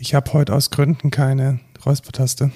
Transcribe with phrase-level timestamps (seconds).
[0.00, 2.52] Ich habe heute aus Gründen keine Räuspertaste.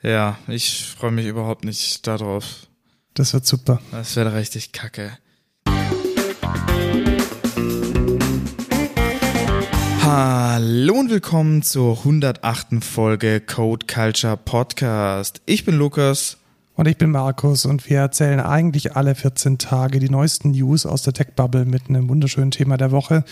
[0.00, 2.68] Ja, ich freue mich überhaupt nicht darauf.
[3.12, 3.82] Das wird super.
[3.90, 5.18] Das wäre richtig kacke.
[10.00, 12.82] Hallo und willkommen zur 108.
[12.82, 15.42] Folge Code Culture Podcast.
[15.44, 16.38] Ich bin Lukas.
[16.78, 21.02] Und ich bin Markus und wir erzählen eigentlich alle 14 Tage die neuesten News aus
[21.02, 23.24] der Tech-Bubble mit einem wunderschönen Thema der Woche.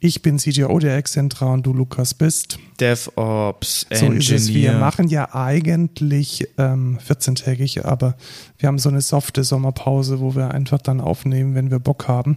[0.00, 4.18] Ich bin CTO der Excentra und du, Lukas, bist DevOps so Engineer.
[4.18, 4.52] ist es.
[4.52, 8.18] Wir machen ja eigentlich ähm, 14-tägig, aber
[8.58, 12.36] wir haben so eine softe Sommerpause, wo wir einfach dann aufnehmen, wenn wir Bock haben.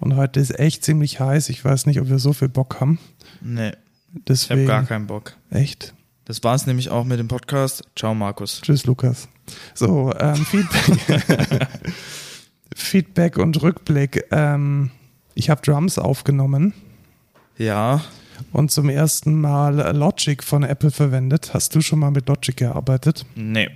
[0.00, 1.48] Und heute ist echt ziemlich heiß.
[1.48, 2.98] Ich weiß nicht, ob wir so viel Bock haben.
[3.40, 3.68] Nee,
[4.14, 5.36] ich Deswegen, habe gar keinen Bock.
[5.52, 5.94] Echt?
[6.24, 7.82] Das war's nämlich auch mit dem Podcast.
[7.96, 8.60] Ciao, Markus.
[8.60, 9.28] Tschüss, Lukas.
[9.74, 11.68] So, ähm, Feedback.
[12.74, 14.24] Feedback und Rückblick.
[14.30, 14.90] Ähm,
[15.34, 16.72] ich habe Drums aufgenommen
[17.58, 18.02] Ja,
[18.52, 21.52] und zum ersten Mal Logic von Apple verwendet.
[21.54, 23.26] Hast du schon mal mit Logic gearbeitet?
[23.34, 23.68] nee.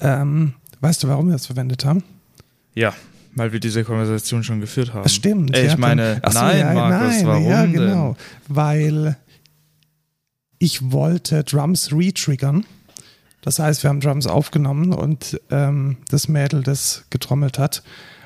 [0.00, 2.02] Ähm, weißt du, warum wir das verwendet haben?
[2.74, 2.92] Ja,
[3.36, 5.04] weil wir diese Konversation schon geführt haben.
[5.04, 5.56] Das stimmt.
[5.56, 7.72] Äh, ja, ich meine, Ach so, nein, ja, Markus, nein, warum ja, denn?
[7.74, 8.16] genau.
[8.48, 9.16] Weil
[10.58, 12.64] ich wollte Drums retriggern.
[13.42, 17.82] Das heißt, wir haben Drums aufgenommen und ähm, das Mädel, das getrommelt hat,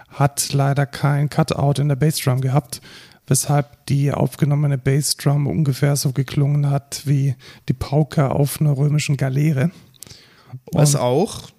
[0.09, 2.81] hat leider kein Cutout in der Bassdrum gehabt,
[3.27, 7.35] weshalb die aufgenommene Bassdrum ungefähr so geklungen hat wie
[7.69, 9.71] die Pauke auf einer römischen Galeere.
[10.73, 11.51] Was Und- auch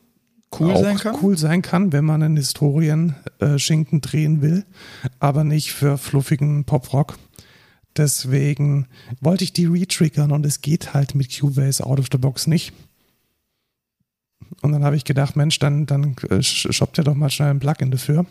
[0.59, 1.15] cool auch sein kann.
[1.21, 4.65] cool sein kann, wenn man einen Historien-Schinken drehen will,
[5.19, 7.17] aber nicht für fluffigen Poprock.
[7.97, 8.87] Deswegen
[9.19, 12.71] wollte ich die retriggern und es geht halt mit Cubase out of the box nicht.
[14.61, 17.49] Und dann habe ich gedacht, Mensch, dann, dann äh, sh- shoppt ja doch mal schnell
[17.49, 18.25] ein Plugin dafür.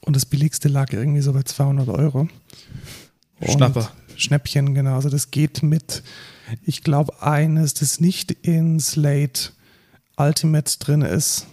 [0.00, 2.28] Und das billigste lag irgendwie so bei 200 Euro.
[3.40, 3.90] Und Schnapper.
[4.16, 4.94] Schnäppchen, genau.
[4.94, 6.02] Also das geht mit,
[6.62, 9.50] ich glaube, eines, das nicht in Slate
[10.16, 11.46] Ultimate drin ist,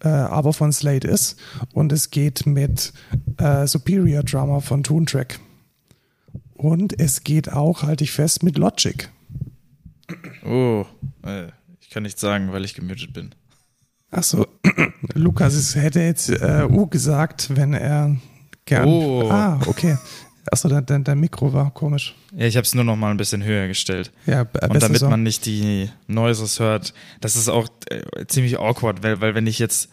[0.00, 1.36] äh, aber von Slate ist.
[1.72, 2.92] Und es geht mit
[3.38, 5.40] äh, Superior Drummer von Toontrack.
[6.54, 9.10] Und es geht auch, halte ich fest, mit Logic.
[10.44, 10.84] Oh,
[11.24, 11.48] äh,
[11.80, 13.34] ich kann nichts sagen, weil ich gemutet bin.
[14.10, 14.46] Achso,
[15.14, 18.16] Lukas es hätte jetzt äh, U gesagt, wenn er
[18.64, 18.86] gern.
[18.86, 19.28] Oh.
[19.30, 19.96] Ah, okay.
[20.52, 22.14] Achso, dein, dein, Mikro war komisch.
[22.36, 24.12] Ja, ich habe es nur noch mal ein bisschen höher gestellt.
[24.26, 25.08] Ja, Und damit so.
[25.08, 29.58] man nicht die Noises hört, das ist auch äh, ziemlich awkward, weil, weil wenn ich
[29.58, 29.88] jetzt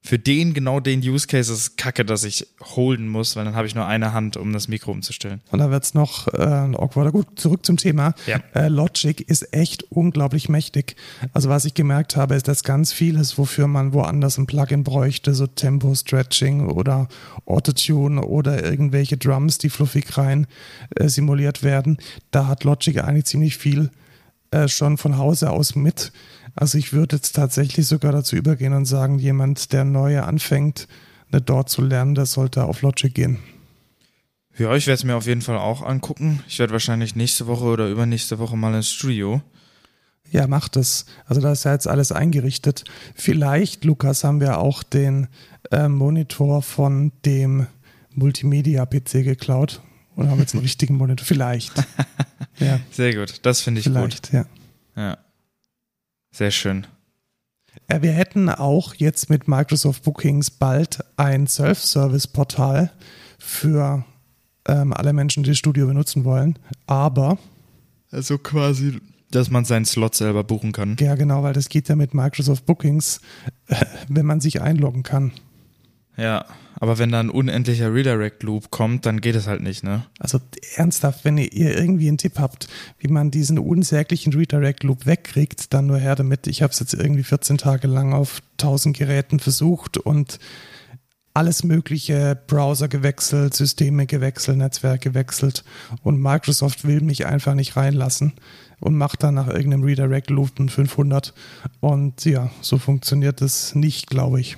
[0.00, 3.54] für den, genau den Use Case ist es kacke, dass ich holden muss, weil dann
[3.54, 5.40] habe ich nur eine Hand, um das Mikro umzustellen.
[5.50, 7.10] Und da wird's noch äh, awkwarder.
[7.10, 8.14] Gut, zurück zum Thema.
[8.26, 8.40] Ja.
[8.54, 10.96] Äh, Logic ist echt unglaublich mächtig.
[11.32, 15.34] Also was ich gemerkt habe, ist, dass ganz vieles, wofür man woanders ein Plugin bräuchte,
[15.34, 17.08] so Tempo-Stretching oder
[17.44, 20.46] Autotune oder irgendwelche Drums, die fluffig rein
[20.94, 21.98] äh, simuliert werden,
[22.30, 23.90] da hat Logic eigentlich ziemlich viel
[24.50, 26.12] äh, schon von Hause aus mit.
[26.60, 30.88] Also ich würde jetzt tatsächlich sogar dazu übergehen und sagen, jemand, der neu anfängt,
[31.30, 33.38] eine dort zu lernen, der sollte auf Logic gehen.
[34.58, 36.42] Ja, ich werde es mir auf jeden Fall auch angucken.
[36.48, 39.40] Ich werde wahrscheinlich nächste Woche oder übernächste Woche mal ins Studio.
[40.32, 41.06] Ja, macht es.
[41.26, 42.82] Also da ist ja jetzt alles eingerichtet.
[43.14, 45.28] Vielleicht, Lukas, haben wir auch den
[45.70, 47.68] äh, Monitor von dem
[48.14, 49.80] Multimedia-PC geklaut
[50.16, 51.24] und haben jetzt einen richtigen Monitor.
[51.24, 51.72] Vielleicht.
[52.60, 53.94] Ja, Sehr gut, das finde ich gut.
[53.94, 54.44] vielleicht, ja.
[54.96, 55.18] Ja.
[56.38, 56.86] Sehr schön.
[57.88, 62.92] Äh, Wir hätten auch jetzt mit Microsoft Bookings bald ein Self-Service-Portal
[63.40, 64.04] für
[64.68, 66.56] ähm, alle Menschen, die das Studio benutzen wollen.
[66.86, 67.38] Aber,
[68.12, 69.00] Also quasi,
[69.32, 70.96] dass man seinen Slot selber buchen kann.
[71.00, 73.20] ja genau, weil das geht ja mit Microsoft Bookings,
[73.66, 75.32] äh, wenn man sich einloggen kann.
[76.16, 76.44] Ja,
[76.80, 80.04] aber wenn da ein unendlicher Redirect-Loop kommt, dann geht es halt nicht, ne?
[80.18, 80.40] Also
[80.76, 82.68] ernsthaft, wenn ihr irgendwie einen Tipp habt,
[82.98, 86.46] wie man diesen unsäglichen Redirect-Loop wegkriegt, dann nur her damit.
[86.46, 90.38] Ich habe es jetzt irgendwie 14 Tage lang auf 1000 Geräten versucht und
[91.34, 95.64] alles mögliche Browser gewechselt, Systeme gewechselt, Netzwerk gewechselt
[96.02, 98.32] und Microsoft will mich einfach nicht reinlassen
[98.80, 101.34] und macht dann nach irgendeinem Redirect-Loop einen 500
[101.80, 104.56] und ja, so funktioniert das nicht, glaube ich.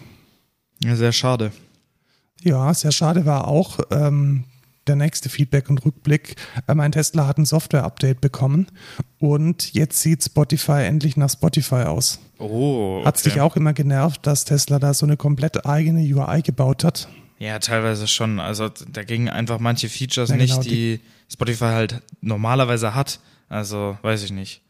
[0.82, 1.52] Ja, sehr schade.
[2.42, 4.44] Ja, sehr schade war auch ähm,
[4.86, 6.36] der nächste Feedback und Rückblick.
[6.66, 8.66] Äh, mein Tesla hat ein Software-Update bekommen
[9.18, 12.18] und jetzt sieht Spotify endlich nach Spotify aus.
[12.38, 13.02] Oh.
[13.04, 16.84] Hat es dich auch immer genervt, dass Tesla da so eine komplett eigene UI gebaut
[16.84, 17.08] hat?
[17.38, 18.40] Ja, teilweise schon.
[18.40, 21.00] Also da gingen einfach manche Features Ja, genau, nicht, die
[21.30, 23.20] Spotify halt normalerweise hat.
[23.48, 24.62] Also, weiß ich nicht.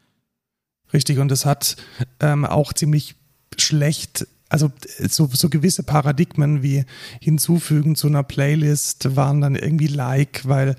[0.92, 1.76] Richtig, und es hat
[2.20, 3.14] ähm, auch ziemlich
[3.56, 4.70] schlecht also
[5.08, 6.84] so, so gewisse Paradigmen wie
[7.20, 10.76] hinzufügen zu einer Playlist waren dann irgendwie like, weil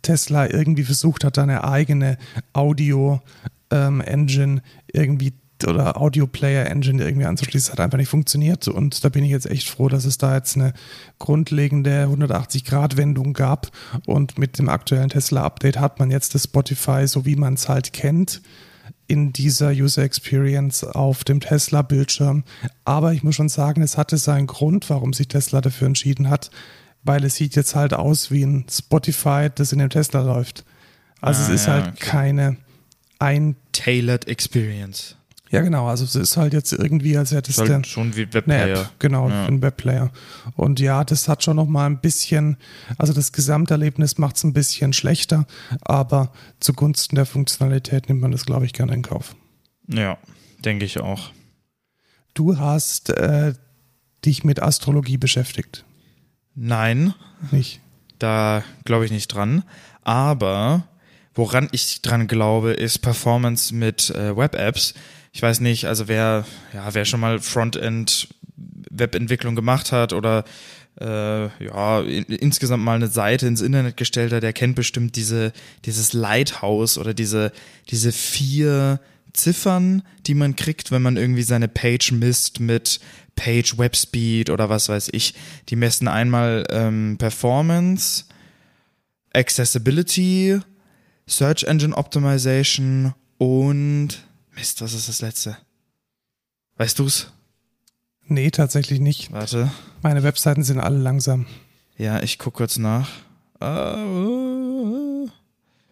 [0.00, 2.16] Tesla irgendwie versucht hat, eine eigene
[2.54, 4.60] Audio-Engine ähm,
[4.92, 5.34] irgendwie
[5.66, 8.66] oder Audio Player Engine irgendwie anzuschließen, hat einfach nicht funktioniert.
[8.68, 10.72] Und da bin ich jetzt echt froh, dass es da jetzt eine
[11.18, 13.70] grundlegende 180-Grad-Wendung gab.
[14.06, 17.92] Und mit dem aktuellen Tesla-Update hat man jetzt das Spotify, so wie man es halt
[17.92, 18.40] kennt,
[19.10, 22.44] in dieser User Experience auf dem Tesla-Bildschirm.
[22.84, 26.52] Aber ich muss schon sagen, es hatte seinen Grund, warum sich Tesla dafür entschieden hat,
[27.02, 30.64] weil es sieht jetzt halt aus wie ein Spotify, das in dem Tesla läuft.
[31.20, 31.96] Also ah, es ist ja, halt okay.
[31.98, 32.56] keine
[33.18, 35.16] ein Tailored Experience.
[35.50, 35.88] Ja, genau.
[35.88, 38.82] Also es ist halt jetzt irgendwie, als hätte es halt schon wie Webplayer.
[38.82, 39.46] App, genau, ja.
[39.46, 40.12] ein Webplayer.
[40.54, 42.56] Und ja, das hat schon noch mal ein bisschen,
[42.98, 45.46] also das Gesamterlebnis macht es ein bisschen schlechter,
[45.80, 49.34] aber zugunsten der Funktionalität nimmt man das, glaube ich, gerne in Kauf.
[49.88, 50.18] Ja,
[50.64, 51.30] denke ich auch.
[52.34, 53.54] Du hast äh,
[54.24, 55.84] dich mit Astrologie beschäftigt.
[56.54, 57.12] Nein.
[57.50, 57.80] Nicht.
[58.20, 59.64] Da glaube ich nicht dran.
[60.02, 60.84] Aber
[61.34, 64.94] woran ich dran glaube, ist Performance mit äh, Web-Apps
[65.32, 66.44] ich weiß nicht, also wer,
[66.74, 68.28] ja, wer schon mal Frontend
[68.90, 70.44] Webentwicklung gemacht hat oder
[71.00, 75.52] äh, ja, in, insgesamt mal eine Seite ins Internet gestellt hat, der kennt bestimmt diese,
[75.84, 77.52] dieses Lighthouse oder diese,
[77.88, 79.00] diese vier
[79.32, 83.00] Ziffern, die man kriegt, wenn man irgendwie seine Page misst mit
[83.36, 85.34] Page Web Speed oder was weiß ich.
[85.68, 88.24] Die messen einmal ähm, Performance,
[89.32, 90.60] Accessibility,
[91.26, 94.18] Search Engine Optimization und
[94.54, 95.56] Mist, was ist das letzte?
[96.76, 97.32] Weißt du's?
[98.26, 99.32] Nee, tatsächlich nicht.
[99.32, 99.70] Warte.
[100.02, 101.46] Meine Webseiten sind alle langsam.
[101.98, 103.08] Ja, ich guck kurz nach.
[103.62, 105.28] Uh,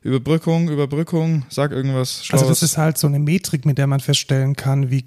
[0.02, 2.25] Überbrückung, Überbrückung, sag irgendwas.
[2.25, 2.43] Schlaues.
[2.43, 5.04] Also das ist halt so eine Metrik, mit der man feststellen kann, wie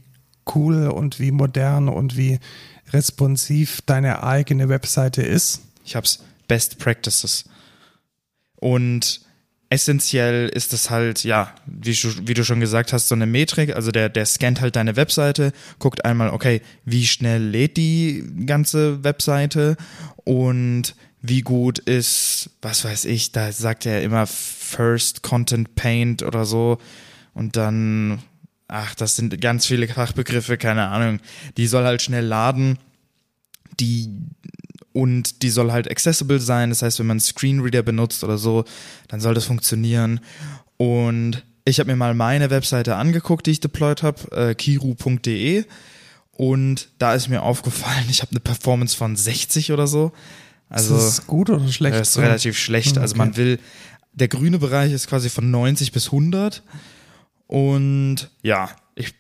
[0.54, 2.40] cool und wie modern und wie
[2.92, 5.62] responsiv deine eigene Webseite ist.
[5.86, 6.24] Ich hab's.
[6.48, 7.46] Best Practices.
[8.58, 9.22] Und
[9.72, 13.74] essentiell ist es halt, ja, wie du, wie du schon gesagt hast, so eine Metrik.
[13.74, 19.02] Also der, der scannt halt deine Webseite, guckt einmal, okay, wie schnell lädt die ganze
[19.06, 19.78] Webseite
[20.26, 26.44] und wie gut ist, was weiß ich, da sagt er immer First Content Paint oder
[26.44, 26.78] so.
[27.34, 28.22] Und dann,
[28.68, 31.22] ach, das sind ganz viele Fachbegriffe, keine Ahnung.
[31.56, 32.78] Die soll halt schnell laden.
[33.80, 34.10] Die
[34.94, 36.70] und die soll halt accessible sein.
[36.70, 38.66] Das heißt, wenn man einen Screenreader benutzt oder so,
[39.08, 40.20] dann soll das funktionieren.
[40.78, 45.66] Und ich habe mir mal meine Webseite angeguckt, die ich deployed habe, äh, kiru.de.
[46.32, 50.12] Und da ist mir aufgefallen, ich habe eine Performance von 60 oder so.
[50.70, 52.00] Also, ist das gut oder schlecht?
[52.00, 52.98] Das ist relativ schlecht.
[52.98, 53.60] Also man will,
[54.14, 56.64] der grüne Bereich ist quasi von 90 bis 100.
[57.48, 59.14] Und ja, ich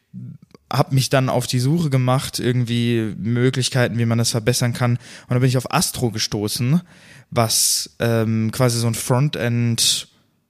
[0.71, 4.93] habe mich dann auf die Suche gemacht, irgendwie Möglichkeiten, wie man das verbessern kann.
[4.93, 6.81] Und da bin ich auf Astro gestoßen,
[7.29, 10.07] was ähm, quasi so ein Frontend,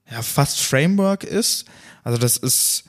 [0.09, 1.65] ja, fast Framework ist.
[2.03, 2.85] Also das ist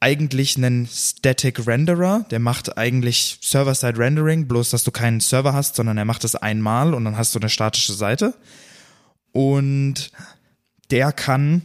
[0.00, 5.76] eigentlich ein Static Renderer, der macht eigentlich Server-Side Rendering, bloß dass du keinen Server hast,
[5.76, 8.34] sondern er macht das einmal und dann hast du eine statische Seite.
[9.32, 10.10] Und
[10.90, 11.62] der kann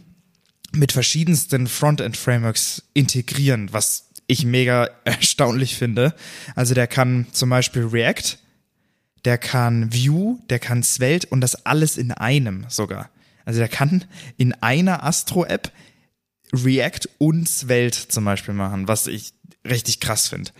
[0.72, 6.14] mit verschiedensten Frontend-Frameworks integrieren, was ich mega erstaunlich finde.
[6.54, 8.38] Also der kann zum Beispiel React,
[9.24, 13.10] der kann Vue, der kann Svelte und das alles in einem sogar.
[13.44, 14.04] Also der kann
[14.36, 15.72] in einer Astro-App
[16.52, 19.32] React und Svelte zum Beispiel machen, was ich
[19.68, 20.50] richtig krass finde.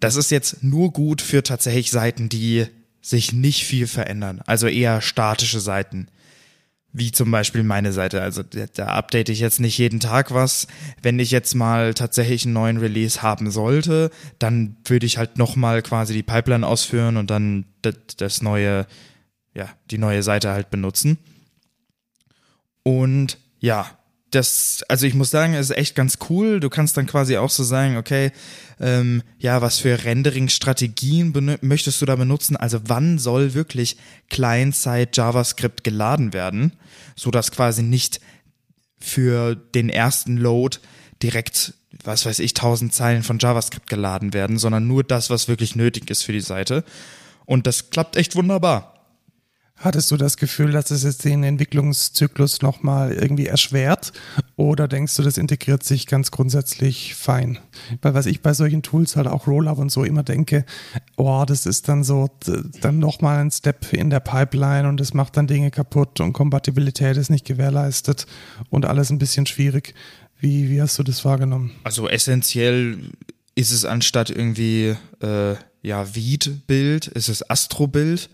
[0.00, 2.66] Das ist jetzt nur gut für tatsächlich Seiten, die
[3.00, 4.42] sich nicht viel verändern.
[4.46, 6.08] Also eher statische Seiten
[6.92, 8.22] wie zum Beispiel meine Seite.
[8.22, 10.66] Also da update ich jetzt nicht jeden Tag was.
[11.02, 15.82] Wenn ich jetzt mal tatsächlich einen neuen Release haben sollte, dann würde ich halt nochmal
[15.82, 18.86] quasi die Pipeline ausführen und dann das neue,
[19.54, 21.18] ja, die neue Seite halt benutzen.
[22.82, 23.97] Und ja,
[24.30, 26.60] das, also ich muss sagen, ist echt ganz cool.
[26.60, 28.30] Du kannst dann quasi auch so sagen, okay,
[28.78, 32.56] ähm, ja, was für Rendering-Strategien möchtest du da benutzen?
[32.56, 33.96] Also wann soll wirklich
[34.28, 36.72] Client-Side JavaScript geladen werden,
[37.16, 38.20] so dass quasi nicht
[38.98, 40.78] für den ersten Load
[41.22, 45.74] direkt, was weiß ich, tausend Zeilen von JavaScript geladen werden, sondern nur das, was wirklich
[45.74, 46.84] nötig ist für die Seite.
[47.46, 48.97] Und das klappt echt wunderbar.
[49.80, 54.12] Hattest du das Gefühl, dass es jetzt den Entwicklungszyklus nochmal irgendwie erschwert?
[54.56, 57.58] Oder denkst du, das integriert sich ganz grundsätzlich fein?
[58.02, 60.64] Weil was ich bei solchen Tools halt auch Rollup und so immer denke,
[61.16, 62.28] oh, das ist dann so,
[62.80, 67.16] dann nochmal ein Step in der Pipeline und das macht dann Dinge kaputt und Kompatibilität
[67.16, 68.26] ist nicht gewährleistet
[68.70, 69.94] und alles ein bisschen schwierig.
[70.40, 71.70] Wie, wie hast du das wahrgenommen?
[71.84, 72.98] Also essentiell
[73.54, 78.28] ist es anstatt irgendwie äh, ja Vied-Bild, ist es Astro-Bild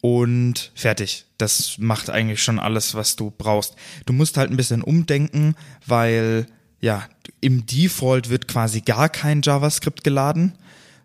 [0.00, 1.26] und fertig.
[1.38, 3.76] Das macht eigentlich schon alles, was du brauchst.
[4.06, 5.54] Du musst halt ein bisschen umdenken,
[5.86, 6.46] weil
[6.80, 7.04] ja,
[7.40, 10.52] im Default wird quasi gar kein JavaScript geladen,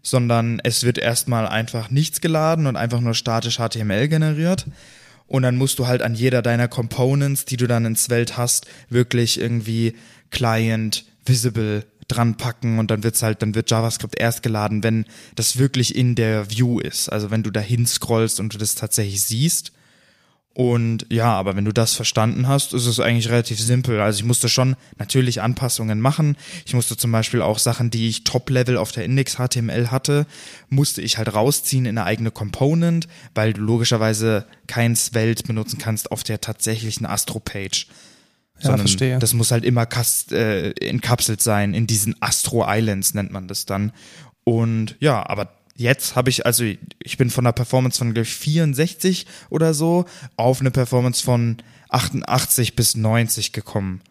[0.01, 4.65] sondern es wird erstmal einfach nichts geladen und einfach nur statisch HTML generiert.
[5.27, 8.67] Und dann musst du halt an jeder deiner Components, die du dann ins Welt hast,
[8.89, 9.95] wirklich irgendwie
[10.29, 15.57] Client, Visible dran packen und dann wird's halt, dann wird JavaScript erst geladen, wenn das
[15.57, 17.09] wirklich in der View ist.
[17.09, 19.71] Also wenn du dahin scrollst und du das tatsächlich siehst.
[20.55, 23.99] Und ja, aber wenn du das verstanden hast, ist es eigentlich relativ simpel.
[23.99, 26.37] Also ich musste schon natürlich Anpassungen machen.
[26.65, 30.25] Ich musste zum Beispiel auch Sachen, die ich Top-Level auf der Index HTML hatte,
[30.69, 36.09] musste ich halt rausziehen in eine eigene Component, weil du logischerweise kein Svelte benutzen kannst
[36.09, 37.87] auf der tatsächlichen Astro-Page.
[38.59, 39.19] Ja, verstehe.
[39.19, 43.65] Das muss halt immer kast, äh, inkapselt sein in diesen Astro Islands nennt man das
[43.65, 43.91] dann.
[44.43, 48.33] Und ja, aber jetzt habe ich, also ich bin von einer Performance von, glaube ich,
[48.33, 50.05] 64 oder so
[50.37, 51.57] auf eine Performance von
[51.89, 54.01] 88 bis 90 gekommen.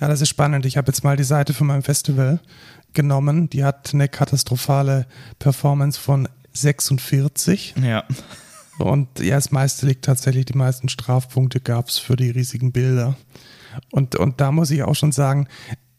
[0.00, 0.66] Ja, das ist spannend.
[0.66, 2.40] Ich habe jetzt mal die Seite von meinem Festival
[2.92, 3.48] genommen.
[3.50, 5.06] Die hat eine katastrophale
[5.38, 7.74] Performance von 46.
[7.82, 8.04] Ja.
[8.78, 13.16] Und ja, das meiste liegt tatsächlich, die meisten Strafpunkte gab es für die riesigen Bilder.
[13.90, 15.48] Und, und da muss ich auch schon sagen,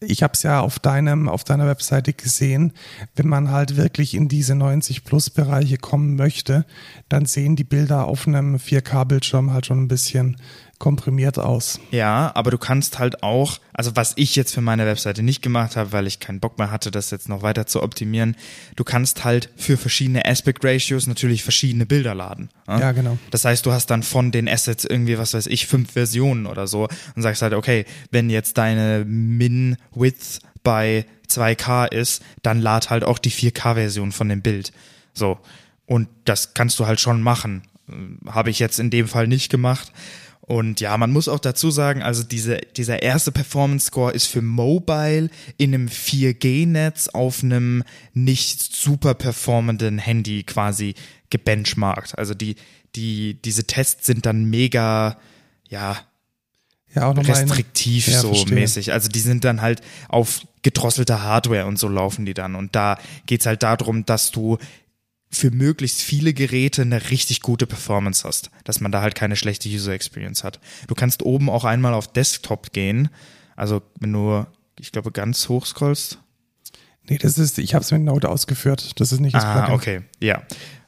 [0.08, 2.74] ich habe es ja auf deinem, auf deiner Webseite gesehen,
[3.16, 6.66] wenn man halt wirklich in diese 90 Plus Bereiche kommen möchte,
[7.10, 10.38] dann sehen die Bilder auf einem 4K-Bildschirm halt schon ein bisschen
[10.84, 11.80] komprimiert aus.
[11.92, 15.78] Ja, aber du kannst halt auch, also was ich jetzt für meine Webseite nicht gemacht
[15.78, 18.36] habe, weil ich keinen Bock mehr hatte, das jetzt noch weiter zu optimieren,
[18.76, 22.50] du kannst halt für verschiedene Aspect Ratios natürlich verschiedene Bilder laden.
[22.68, 23.18] Ja, ja genau.
[23.32, 26.68] Das heißt, du hast dann von den Assets irgendwie, was weiß ich, fünf Versionen oder
[26.68, 33.06] so und sagst halt, okay, wenn jetzt deine Min-Width bei 2K ist, dann lad halt
[33.06, 34.74] auch die 4K-Version von dem Bild.
[35.14, 35.40] So.
[35.86, 37.62] Und das kannst du halt schon machen.
[38.26, 39.94] Habe ich jetzt in dem Fall nicht gemacht.
[40.46, 44.42] Und ja, man muss auch dazu sagen, also diese, dieser erste Performance Score ist für
[44.42, 47.84] Mobile in einem 4G-Netz auf einem
[48.14, 50.96] nicht super performenden Handy quasi
[51.30, 52.18] gebenchmarkt.
[52.18, 52.58] Also die,
[52.94, 55.18] die, diese Tests sind dann mega,
[55.70, 55.98] ja,
[56.94, 58.54] ja, auch restriktiv ja, so verstehe.
[58.54, 58.92] mäßig.
[58.92, 62.56] Also die sind dann halt auf gedrosselter Hardware und so laufen die dann.
[62.56, 64.58] Und da geht's halt darum, dass du
[65.34, 69.68] für möglichst viele Geräte eine richtig gute Performance hast, dass man da halt keine schlechte
[69.68, 70.60] User Experience hat.
[70.88, 73.10] Du kannst oben auch einmal auf Desktop gehen,
[73.56, 74.46] also wenn du,
[74.80, 76.20] ich glaube, ganz hoch scrollst.
[77.10, 79.74] Nee, das ist, ich habe es mit Node ausgeführt, das ist nicht das ah, Plugin.
[79.76, 80.44] okay, ja.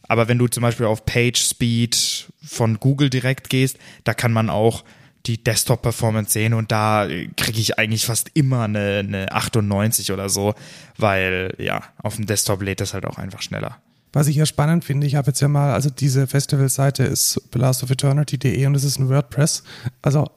[0.08, 4.52] Aber wenn du zum Beispiel auf Page Speed von Google direkt gehst, da kann man
[4.52, 4.84] auch
[5.26, 10.54] die Desktop-Performance sehen und da kriege ich eigentlich fast immer eine, eine 98 oder so,
[10.98, 13.82] weil ja, auf dem Desktop lädt das halt auch einfach schneller.
[14.16, 18.66] Was ich ja spannend finde, ich habe jetzt ja mal, also diese Festivalseite ist blastofeternity.de
[18.66, 19.64] und es ist ein WordPress.
[20.02, 20.30] Also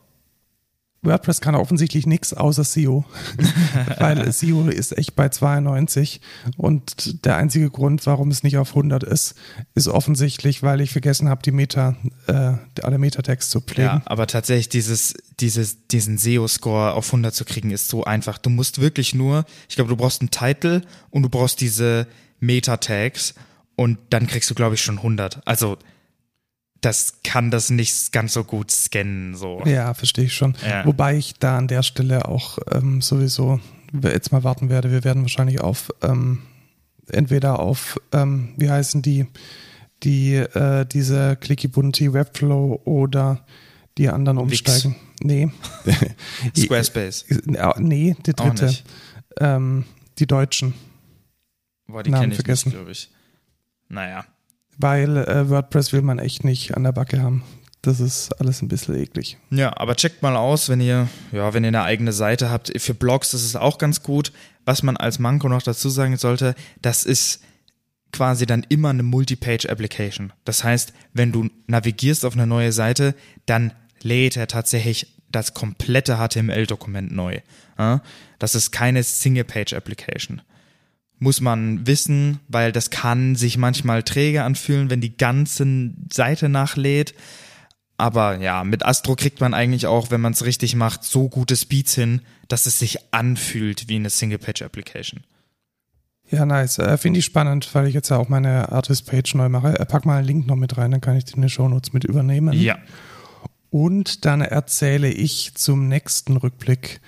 [1.03, 3.05] WordPress kann offensichtlich nichts außer SEO,
[4.01, 6.21] weil SEO ist echt bei 92
[6.57, 9.37] und der einzige Grund, warum es nicht auf 100 ist,
[9.77, 11.95] ist offensichtlich, weil ich vergessen habe, die Meta,
[12.27, 13.89] äh, alle Metatext zu pflegen.
[13.89, 18.39] Ja, aber tatsächlich dieses, dieses, diesen SEO-Score auf 100 zu kriegen, ist so einfach.
[18.39, 22.09] Du musst wirklich nur, ich glaube, du brauchst einen Titel und du brauchst diese
[22.41, 23.35] Meta-Tags
[23.79, 25.41] und dann kriegst du, glaube ich, schon 100.
[25.47, 25.79] Also
[26.81, 29.37] das kann das nicht ganz so gut scannen.
[29.37, 29.63] So.
[29.67, 30.57] Ja, verstehe ich schon.
[30.67, 30.85] Ja.
[30.85, 33.61] Wobei ich da an der Stelle auch ähm, sowieso
[34.03, 34.91] jetzt mal warten werde.
[34.91, 36.43] Wir werden wahrscheinlich auf ähm,
[37.07, 39.27] entweder auf, ähm, wie heißen die,
[40.03, 43.47] die äh, diese Clicky Bunty Webflow oder
[43.97, 44.97] die anderen umsteigen.
[44.97, 45.23] Wix.
[45.23, 45.53] Nee.
[46.57, 47.27] Squarespace.
[47.79, 48.75] nee, die dritte.
[49.39, 49.85] Ähm,
[50.19, 50.75] die Deutschen.
[51.87, 52.73] Boah, die kenne ich vergessen.
[52.73, 53.09] glaube ich.
[53.89, 54.25] Naja.
[54.77, 57.43] Weil äh, WordPress will man echt nicht an der Backe haben.
[57.83, 59.39] Das ist alles ein bisschen eklig.
[59.51, 62.73] Ja, aber checkt mal aus, wenn ihr, ja, wenn ihr eine eigene Seite habt.
[62.81, 64.33] Für Blogs ist es auch ganz gut.
[64.65, 67.41] Was man als Manko noch dazu sagen sollte, das ist
[68.13, 70.33] quasi dann immer eine Multi-Page-Application.
[70.45, 73.15] Das heißt, wenn du navigierst auf eine neue Seite,
[73.47, 77.41] dann lädt er tatsächlich das komplette HTML-Dokument neu.
[78.39, 80.43] Das ist keine Single-Page-Application
[81.19, 87.15] muss man wissen, weil das kann sich manchmal träge anfühlen, wenn die ganze Seite nachlädt.
[87.97, 91.57] Aber ja, mit Astro kriegt man eigentlich auch, wenn man es richtig macht, so gute
[91.57, 95.25] Speeds hin, dass es sich anfühlt wie eine Single-Page-Application.
[96.31, 96.79] Ja, nice.
[96.79, 99.79] Äh, Finde ich spannend, weil ich jetzt ja auch meine Artist-Page neu mache.
[99.79, 101.93] Äh, pack mal einen Link noch mit rein, dann kann ich die in den Shownotes
[101.93, 102.53] mit übernehmen.
[102.53, 102.79] Ja.
[103.71, 107.01] Und dann erzähle ich zum nächsten Rückblick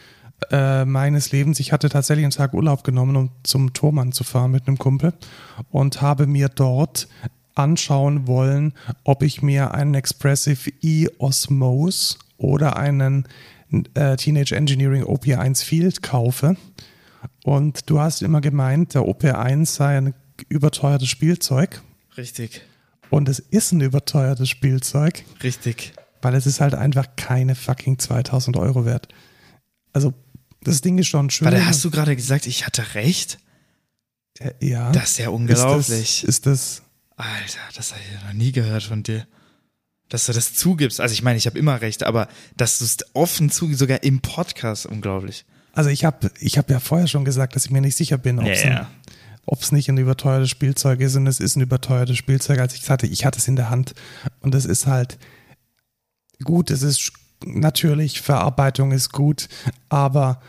[0.51, 1.61] äh, meines Lebens.
[1.61, 5.13] Ich hatte tatsächlich einen Tag Urlaub genommen, um zum Tormann zu fahren mit einem Kumpel
[5.71, 7.09] und habe mir dort
[7.55, 13.27] anschauen wollen, ob ich mir einen Expressive E Osmose oder einen
[13.95, 16.57] äh, Teenage Engineering OP1 Field kaufe.
[17.45, 20.15] Und du hast immer gemeint, der OP1 sei ein
[20.49, 21.83] überteuertes Spielzeug.
[22.17, 22.63] Richtig.
[23.11, 25.25] Und es ist ein überteuertes Spielzeug.
[25.43, 25.93] Richtig.
[26.23, 29.09] Weil es ist halt einfach keine fucking 2000 Euro wert.
[29.93, 30.15] Also,
[30.63, 31.47] das Ding ist schon schön.
[31.47, 33.39] Warte, hast du gerade gesagt, ich hatte recht?
[34.39, 34.93] Äh, ja.
[34.93, 36.25] Das ist ja unglaublich.
[36.25, 36.83] Ist das, ist das
[37.17, 39.27] Alter, das habe ich noch nie gehört von dir.
[40.09, 41.01] Dass du das zugibst.
[41.01, 44.21] Also ich meine, ich habe immer recht, aber dass du es offen zugibst, sogar im
[44.21, 45.45] Podcast, unglaublich.
[45.73, 48.41] Also ich habe ich hab ja vorher schon gesagt, dass ich mir nicht sicher bin,
[48.41, 48.89] ob es yeah.
[49.71, 51.15] nicht ein überteuertes Spielzeug ist.
[51.15, 53.07] Und es ist ein überteuertes Spielzeug, als ich hatte.
[53.07, 53.95] Ich hatte es in der Hand.
[54.41, 55.17] Und es ist halt
[56.43, 57.13] gut, es ist
[57.45, 59.49] natürlich, Verarbeitung ist gut,
[59.89, 60.41] aber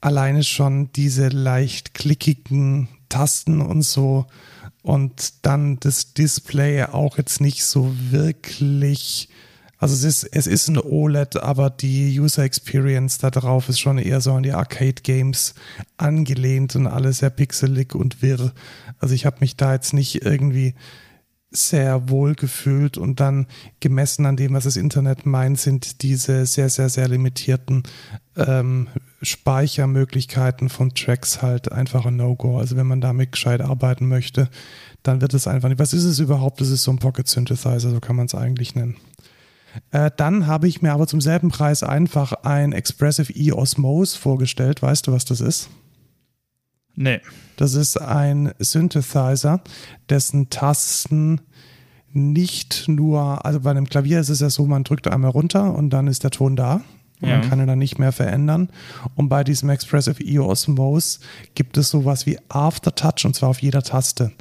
[0.00, 4.26] alleine schon diese leicht klickigen Tasten und so
[4.82, 9.28] und dann das Display auch jetzt nicht so wirklich.
[9.78, 13.98] Also es ist, es ist ein OLED, aber die User Experience da drauf ist schon
[13.98, 15.54] eher so an die Arcade Games
[15.96, 18.52] angelehnt und alles sehr pixelig und wirr.
[18.98, 20.74] Also ich habe mich da jetzt nicht irgendwie
[21.52, 23.46] sehr wohl gefühlt und dann
[23.80, 27.82] gemessen an dem, was das Internet meint, sind diese sehr, sehr, sehr limitierten
[28.36, 28.88] ähm,
[29.20, 32.58] Speichermöglichkeiten von Tracks halt einfach ein No-Go.
[32.58, 34.48] Also wenn man damit gescheit arbeiten möchte,
[35.02, 35.78] dann wird es einfach nicht.
[35.78, 36.60] Was ist es überhaupt?
[36.60, 38.96] Das ist so ein Pocket Synthesizer, so kann man es eigentlich nennen.
[39.90, 44.82] Äh, dann habe ich mir aber zum selben Preis einfach ein Expressive E Osmose vorgestellt.
[44.82, 45.70] Weißt du, was das ist?
[46.94, 47.20] Nee.
[47.56, 49.60] Das ist ein Synthesizer,
[50.08, 51.40] dessen Tasten
[52.12, 55.90] nicht nur, also bei einem Klavier ist es ja so, man drückt einmal runter und
[55.90, 56.82] dann ist der Ton da.
[57.20, 57.38] Und ja.
[57.38, 58.68] man kann ihn dann nicht mehr verändern.
[59.14, 61.20] Und bei diesem Expressive E Osmose
[61.54, 64.32] gibt es sowas wie Aftertouch und zwar auf jeder Taste.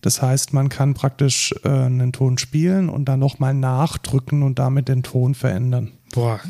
[0.00, 4.88] Das heißt, man kann praktisch äh, einen Ton spielen und dann nochmal nachdrücken und damit
[4.88, 5.92] den Ton verändern.
[6.14, 6.40] Boah,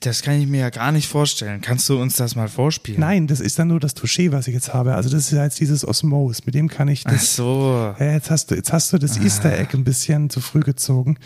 [0.00, 1.60] das kann ich mir ja gar nicht vorstellen.
[1.60, 3.00] Kannst du uns das mal vorspielen?
[3.00, 4.94] Nein, das ist dann nur das Touché, was ich jetzt habe.
[4.94, 6.42] Also das ist ja jetzt dieses Osmose.
[6.46, 7.14] Mit dem kann ich das.
[7.14, 7.94] Ach so.
[7.98, 9.22] Ja, jetzt hast du, jetzt hast du das ah.
[9.22, 11.18] Easter Egg ein bisschen zu früh gezogen.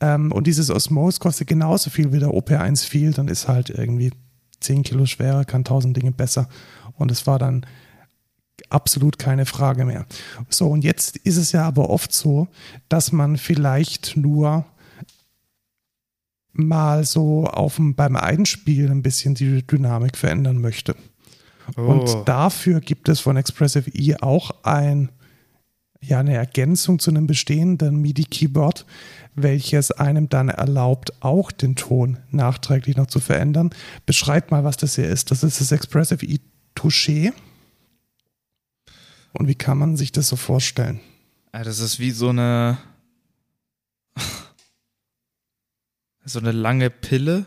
[0.00, 4.12] Ähm, und dieses Osmose kostet genauso viel wie der OP1 Field und ist halt irgendwie
[4.60, 6.48] 10 Kilo schwerer, kann 1000 Dinge besser.
[6.96, 7.66] Und es war dann
[8.70, 10.06] absolut keine Frage mehr.
[10.48, 12.48] So, und jetzt ist es ja aber oft so,
[12.88, 14.64] dass man vielleicht nur
[16.52, 20.94] mal so auf dem, beim Einspielen ein bisschen die Dynamik verändern möchte.
[21.76, 21.82] Oh.
[21.82, 25.10] Und dafür gibt es von Expressive E auch ein,
[26.00, 28.86] ja, eine Ergänzung zu einem bestehenden MIDI-Keyboard,
[29.34, 33.70] welches einem dann erlaubt, auch den Ton nachträglich noch zu verändern.
[34.04, 35.30] Beschreibt mal, was das hier ist.
[35.30, 36.40] Das ist das Expressive E
[36.74, 37.32] Touché.
[39.32, 41.00] Und wie kann man sich das so vorstellen?
[41.52, 42.78] Das ist wie so eine
[46.24, 47.46] So eine lange Pille.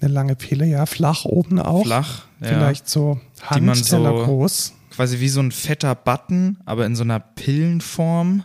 [0.00, 1.84] Eine lange Pille, ja, flach oben auch.
[1.84, 2.48] Flach, ja.
[2.48, 4.72] Vielleicht so Handteller so groß.
[4.90, 8.44] Quasi wie so ein fetter Button, aber in so einer Pillenform.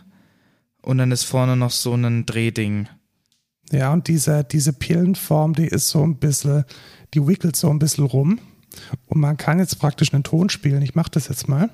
[0.82, 2.88] Und dann ist vorne noch so ein Drehding.
[3.72, 6.64] Ja, und diese, diese Pillenform, die ist so ein bisschen,
[7.14, 8.38] die wickelt so ein bisschen rum.
[9.06, 10.82] Und man kann jetzt praktisch einen Ton spielen.
[10.82, 11.70] Ich mache das jetzt mal.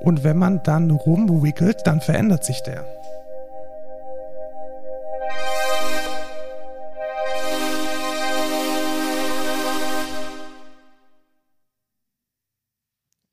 [0.00, 2.99] Und wenn man dann rumwickelt, dann verändert sich der.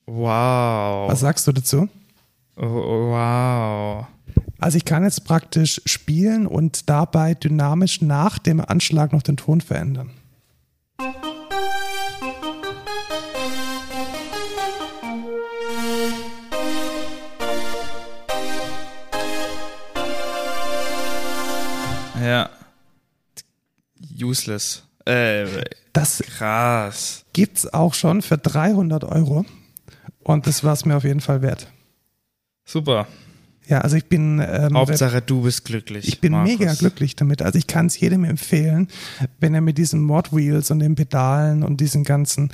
[0.07, 1.11] Wow.
[1.11, 1.89] Was sagst du dazu?
[2.55, 4.07] Wow.
[4.57, 9.59] Also ich kann jetzt praktisch spielen und dabei dynamisch nach dem Anschlag noch den Ton
[9.59, 10.11] verändern.
[22.23, 22.49] Ja.
[24.19, 24.83] Useless.
[25.05, 27.25] Äh, das krass.
[27.33, 29.45] Gibt's auch schon für 300 Euro.
[30.27, 31.71] Und das war es mir auf jeden Fall wert.
[32.65, 33.07] Super.
[33.65, 34.39] Ja, also ich bin.
[34.45, 36.05] Ähm, Hauptsache, du bist glücklich.
[36.05, 36.59] Ich bin Markus.
[36.59, 37.41] mega glücklich damit.
[37.41, 38.89] Also ich kann es jedem empfehlen,
[39.39, 42.51] wenn ihr mit diesen Mod Wheels und den Pedalen und diesen ganzen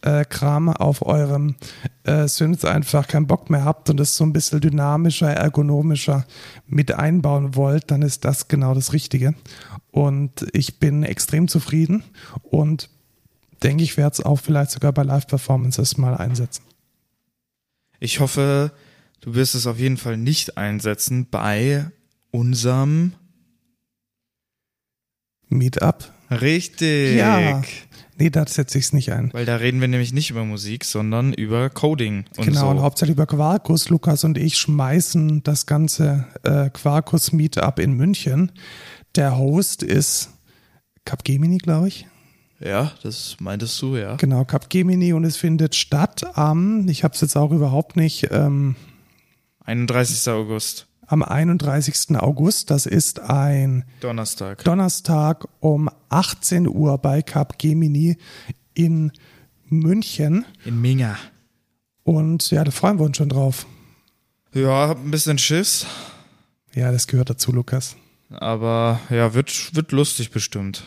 [0.00, 1.56] äh, Kram auf eurem
[2.04, 6.24] äh, Synth einfach keinen Bock mehr habt und es so ein bisschen dynamischer, ergonomischer
[6.66, 9.34] mit einbauen wollt, dann ist das genau das Richtige.
[9.90, 12.02] Und ich bin extrem zufrieden
[12.42, 12.88] und
[13.62, 16.62] denke, ich werde es auch vielleicht sogar bei Live-Performances mal einsetzen.
[18.00, 18.72] Ich hoffe,
[19.20, 21.90] du wirst es auf jeden Fall nicht einsetzen bei
[22.30, 23.12] unserem
[25.48, 26.12] Meetup.
[26.30, 27.16] Richtig.
[27.16, 27.62] Ja.
[28.16, 29.30] Nee, da setze ich es nicht ein.
[29.32, 32.24] Weil da reden wir nämlich nicht über Musik, sondern über Coding.
[32.36, 32.68] Und genau, so.
[32.68, 33.88] und hauptsächlich über Quarkus.
[33.88, 38.52] Lukas und ich schmeißen das ganze äh, Quarkus Meetup in München.
[39.16, 40.30] Der Host ist
[41.04, 42.06] Capgemini, glaube ich.
[42.60, 44.16] Ja, das meintest du, ja.
[44.16, 48.28] Genau, Capgemini und es findet statt am, ich habe es jetzt auch überhaupt nicht.
[48.30, 48.76] Ähm,
[49.64, 50.30] 31.
[50.30, 50.86] August.
[51.06, 52.16] Am 31.
[52.16, 54.62] August, das ist ein Donnerstag.
[54.62, 58.18] Donnerstag um 18 Uhr bei Capgemini
[58.74, 59.10] in
[59.68, 60.44] München.
[60.64, 61.16] In Minga.
[62.04, 63.66] Und ja, da freuen wir uns schon drauf.
[64.52, 65.86] Ja, hab ein bisschen Schiss.
[66.74, 67.96] Ja, das gehört dazu, Lukas.
[68.30, 70.84] Aber ja, wird, wird lustig bestimmt.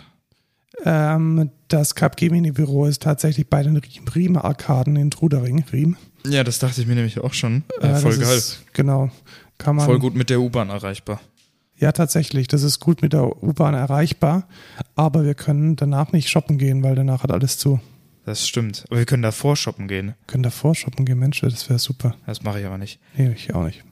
[0.86, 3.80] Ähm, das Capgemini-Büro ist tatsächlich bei den
[4.16, 5.64] Riem-Arkaden in Trudering.
[5.72, 5.98] Riem.
[6.26, 7.64] Ja, das dachte ich mir nämlich auch schon.
[7.82, 8.38] Äh, voll geil.
[8.38, 9.12] Ist, genau.
[9.58, 11.22] Kann man, voll gut mit der U-Bahn erreichbar.
[11.78, 12.48] Ja, tatsächlich.
[12.48, 14.48] Das ist gut mit der U-Bahn erreichbar.
[14.96, 17.80] Aber wir können danach nicht shoppen gehen, weil danach hat alles zu.
[18.26, 18.86] Das stimmt.
[18.88, 20.16] Aber wir können davor shoppen gehen.
[20.28, 22.16] können davor shoppen gehen, Mensch, das wäre super.
[22.26, 23.00] Das mache ich aber nicht.
[23.18, 23.84] Nee, ich auch nicht.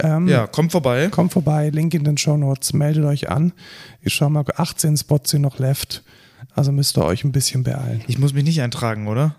[0.00, 1.08] Ähm, ja, kommt vorbei.
[1.10, 3.52] Kommt vorbei, Link in den Show Notes, meldet euch an.
[4.00, 6.02] Ich schaue mal, 18 Spots sind noch left.
[6.54, 8.02] Also müsst ihr euch ein bisschen beeilen.
[8.08, 9.36] Ich muss mich nicht eintragen, oder?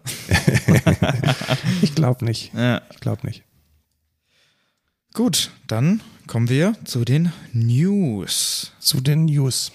[1.82, 2.54] ich glaube nicht.
[2.56, 2.82] Ja.
[2.92, 3.44] Ich glaube nicht.
[5.14, 8.72] Gut, dann kommen wir zu den News.
[8.80, 9.72] Zu den News.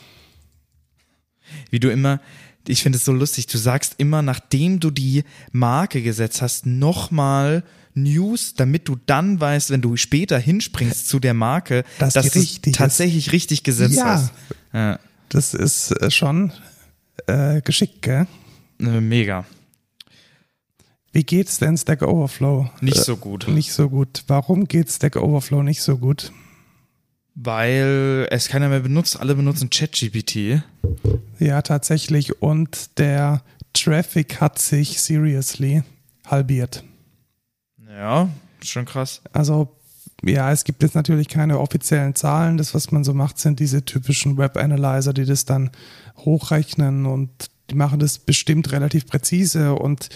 [1.71, 2.21] Wie du immer,
[2.67, 7.62] ich finde es so lustig, du sagst immer, nachdem du die Marke gesetzt hast, nochmal
[8.02, 12.70] News, damit du dann weißt, wenn du später hinspringst zu der Marke, das dass du
[12.72, 14.32] tatsächlich richtig gesetzt ja, hast.
[14.72, 14.98] Ja.
[15.28, 16.52] Das ist äh, schon
[17.26, 18.26] äh, geschickt, gell?
[18.80, 19.44] Äh, mega.
[21.12, 22.70] Wie geht's denn Stack Overflow?
[22.80, 23.48] Nicht so gut.
[23.48, 24.24] Äh, nicht so gut.
[24.26, 26.32] Warum geht Stack Overflow nicht so gut?
[27.34, 29.18] Weil es keiner mehr benutzt.
[29.18, 30.62] Alle benutzen ChatGPT.
[31.38, 32.42] Ja, tatsächlich.
[32.42, 35.82] Und der Traffic hat sich seriously
[36.26, 36.84] halbiert.
[37.98, 38.28] Ja,
[38.62, 39.22] schon krass.
[39.32, 39.74] Also,
[40.22, 42.56] ja, es gibt jetzt natürlich keine offiziellen Zahlen.
[42.56, 45.70] Das, was man so macht, sind diese typischen Web-Analyzer, die das dann
[46.16, 50.11] hochrechnen und die machen das bestimmt relativ präzise und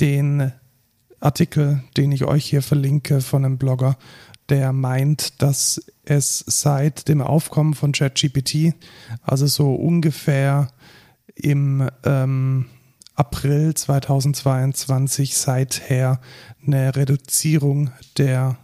[0.00, 0.50] den
[1.20, 3.98] Artikel, den ich euch hier verlinke von einem Blogger,
[4.48, 8.74] der meint, dass es seit dem Aufkommen von ChatGPT,
[9.22, 10.68] also so ungefähr
[11.34, 12.66] im ähm,
[13.16, 16.20] April 2022 seither
[16.64, 18.58] eine Reduzierung der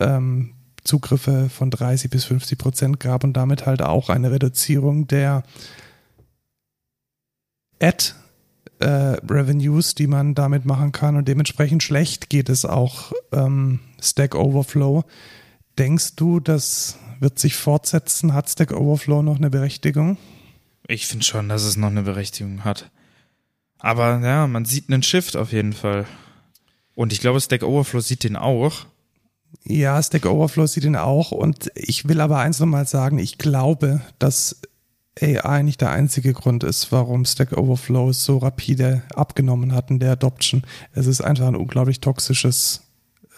[0.00, 5.42] ähm, Zugriffe von 30 bis 50 Prozent gab und damit halt auch eine Reduzierung der
[7.80, 8.12] Ad
[8.80, 14.34] äh, Revenues, die man damit machen kann und dementsprechend schlecht geht es auch ähm, Stack
[14.34, 15.04] Overflow.
[15.78, 18.32] Denkst du, das wird sich fortsetzen?
[18.34, 20.16] Hat Stack Overflow noch eine Berechtigung?
[20.86, 22.90] Ich finde schon, dass es noch eine Berechtigung hat.
[23.84, 26.06] Aber ja, man sieht einen Shift auf jeden Fall.
[26.94, 28.86] Und ich glaube, Stack Overflow sieht den auch.
[29.62, 31.32] Ja, Stack Overflow sieht den auch.
[31.32, 34.62] Und ich will aber eins nochmal sagen, ich glaube, dass
[35.20, 40.12] AI nicht der einzige Grund ist, warum Stack Overflow so rapide abgenommen hat in der
[40.12, 40.62] Adoption.
[40.94, 42.83] Es ist einfach ein unglaublich toxisches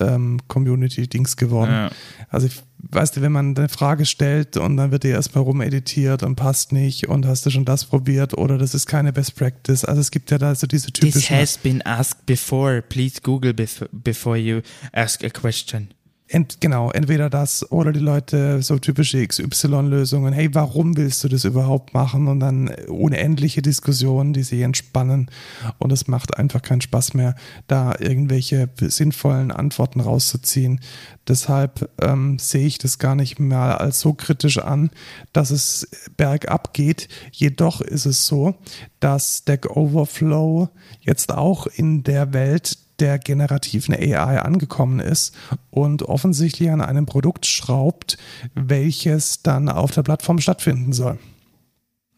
[0.01, 1.71] ähm, Community-Dings geworden.
[1.71, 1.91] Ja.
[2.29, 6.23] Also ich, weißt du, wenn man eine Frage stellt und dann wird die erstmal rumeditiert
[6.23, 9.85] und passt nicht und hast du schon das probiert oder das ist keine Best Practice.
[9.85, 11.21] Also es gibt ja da so diese typischen...
[11.21, 12.83] This has been asked before.
[12.83, 13.55] Please Google
[13.93, 14.61] before you
[14.93, 15.89] ask a question.
[16.29, 20.33] Ent, genau, entweder das oder die Leute so typische XY-Lösungen.
[20.33, 22.27] Hey, warum willst du das überhaupt machen?
[22.27, 25.31] Und dann unendliche Diskussionen, die sich entspannen.
[25.79, 27.37] Und es macht einfach keinen Spaß mehr,
[27.69, 30.81] da irgendwelche sinnvollen Antworten rauszuziehen.
[31.29, 34.91] Deshalb ähm, sehe ich das gar nicht mehr als so kritisch an,
[35.33, 37.07] dass es bergab geht.
[37.31, 38.57] Jedoch ist es so,
[38.99, 40.71] dass Stack Overflow
[41.03, 45.35] jetzt auch in der Welt der generativen AI angekommen ist
[45.71, 48.17] und offensichtlich an einem Produkt schraubt,
[48.55, 51.19] welches dann auf der Plattform stattfinden soll.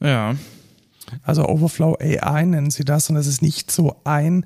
[0.01, 0.37] Ja.
[1.23, 4.45] Also Overflow AI nennen sie das und es ist nicht so ein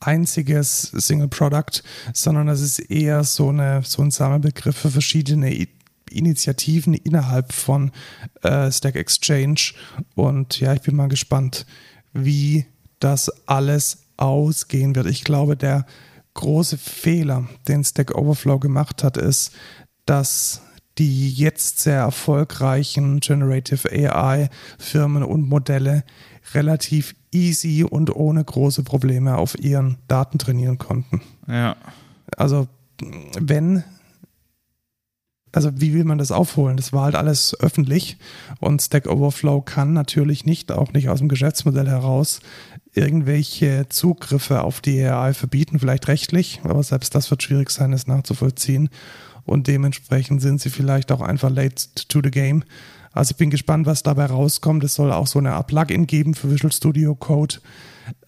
[0.00, 5.66] einziges Single Product, sondern es ist eher so, eine, so ein Sammelbegriff für verschiedene
[6.10, 7.90] Initiativen innerhalb von
[8.42, 9.72] äh, Stack Exchange.
[10.14, 11.66] Und ja, ich bin mal gespannt,
[12.12, 12.66] wie
[13.00, 15.06] das alles ausgehen wird.
[15.06, 15.86] Ich glaube, der
[16.34, 19.52] große Fehler, den Stack Overflow gemacht hat, ist,
[20.06, 20.62] dass
[20.98, 26.04] die jetzt sehr erfolgreichen Generative AI Firmen und Modelle
[26.54, 31.20] relativ easy und ohne große Probleme auf ihren Daten trainieren konnten.
[31.46, 31.76] Ja.
[32.36, 32.66] Also
[33.38, 33.84] wenn
[35.52, 36.76] also wie will man das aufholen?
[36.76, 38.18] Das war halt alles öffentlich
[38.60, 42.40] und Stack Overflow kann natürlich nicht, auch nicht aus dem Geschäftsmodell heraus,
[42.94, 48.06] irgendwelche Zugriffe auf die AI verbieten, vielleicht rechtlich, aber selbst das wird schwierig sein, es
[48.06, 48.88] nachzuvollziehen.
[49.44, 52.64] Und dementsprechend sind sie vielleicht auch einfach late to the game.
[53.12, 54.84] Also ich bin gespannt, was dabei rauskommt.
[54.84, 57.56] Es soll auch so eine Art Plugin geben für Visual Studio Code.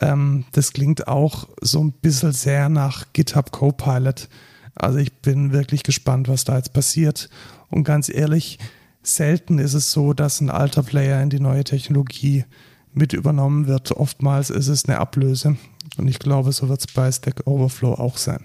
[0.01, 4.29] Ähm, das klingt auch so ein bisschen sehr nach GitHub Copilot.
[4.75, 7.29] Also ich bin wirklich gespannt, was da jetzt passiert.
[7.69, 8.59] Und ganz ehrlich,
[9.03, 12.45] selten ist es so, dass ein alter Player in die neue Technologie
[12.93, 13.93] mit übernommen wird.
[13.93, 15.57] Oftmals ist es eine Ablöse.
[15.97, 18.45] Und ich glaube, so wird es bei Stack Overflow auch sein.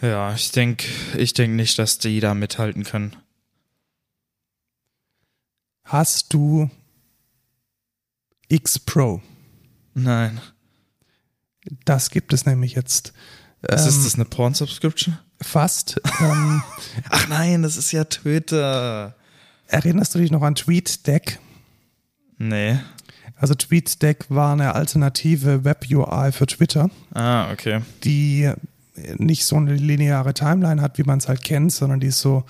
[0.00, 3.16] Ja, ich denke ich denk nicht, dass die da mithalten können.
[5.84, 6.68] Hast du
[8.48, 9.22] X Pro?
[9.94, 10.40] Nein.
[11.84, 13.12] Das gibt es nämlich jetzt.
[13.62, 15.18] Was ähm, ist das, eine Porn-Subscription?
[15.40, 16.00] Fast.
[16.20, 16.62] Ähm,
[17.10, 19.16] Ach nein, das ist ja Twitter.
[19.68, 21.40] Erinnerst du dich noch an TweetDeck?
[22.38, 22.78] Nee.
[23.36, 26.90] Also TweetDeck war eine alternative Web-UI für Twitter.
[27.12, 27.80] Ah, okay.
[28.02, 28.50] Die
[29.18, 32.44] nicht so eine lineare Timeline hat, wie man es halt kennt, sondern die so,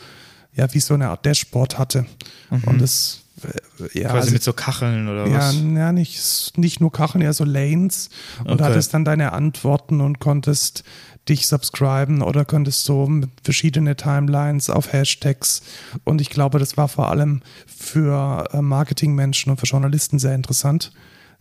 [0.55, 2.07] ja, wie so eine Art Dashboard hatte.
[2.51, 2.65] Mhm.
[2.65, 5.57] Und das äh, ja, Quasi also, mit so Kacheln oder ja, was?
[5.57, 8.11] Ja, nicht, nicht nur Kacheln, ja so Lanes.
[8.41, 8.65] Und okay.
[8.65, 10.85] hattest dann deine Antworten und konntest
[11.29, 13.09] dich subscriben oder konntest so
[13.43, 15.63] verschiedene Timelines auf Hashtags.
[16.05, 20.93] Und ich glaube, das war vor allem für äh, Marketingmenschen und für Journalisten sehr interessant,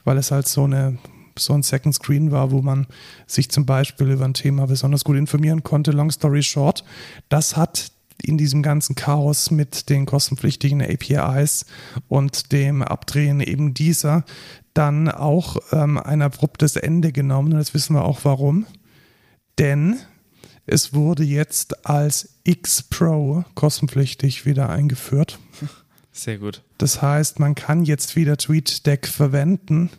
[0.04, 0.98] weil es halt so eine
[1.38, 2.88] so ein Second Screen war, wo man
[3.28, 5.92] sich zum Beispiel über ein Thema besonders gut informieren konnte.
[5.92, 6.86] Long story short,
[7.28, 7.92] das hat
[8.24, 11.66] in diesem ganzen Chaos mit den kostenpflichtigen APIs
[12.08, 14.24] und dem Abdrehen eben dieser
[14.74, 17.54] dann auch ähm, ein abruptes Ende genommen.
[17.54, 18.66] Und das wissen wir auch warum.
[19.60, 20.00] Denn
[20.66, 25.40] es wurde jetzt als X Pro kostenpflichtig wieder eingeführt.
[26.12, 26.64] Sehr gut.
[26.78, 29.90] Das heißt, man kann jetzt wieder TweetDeck verwenden,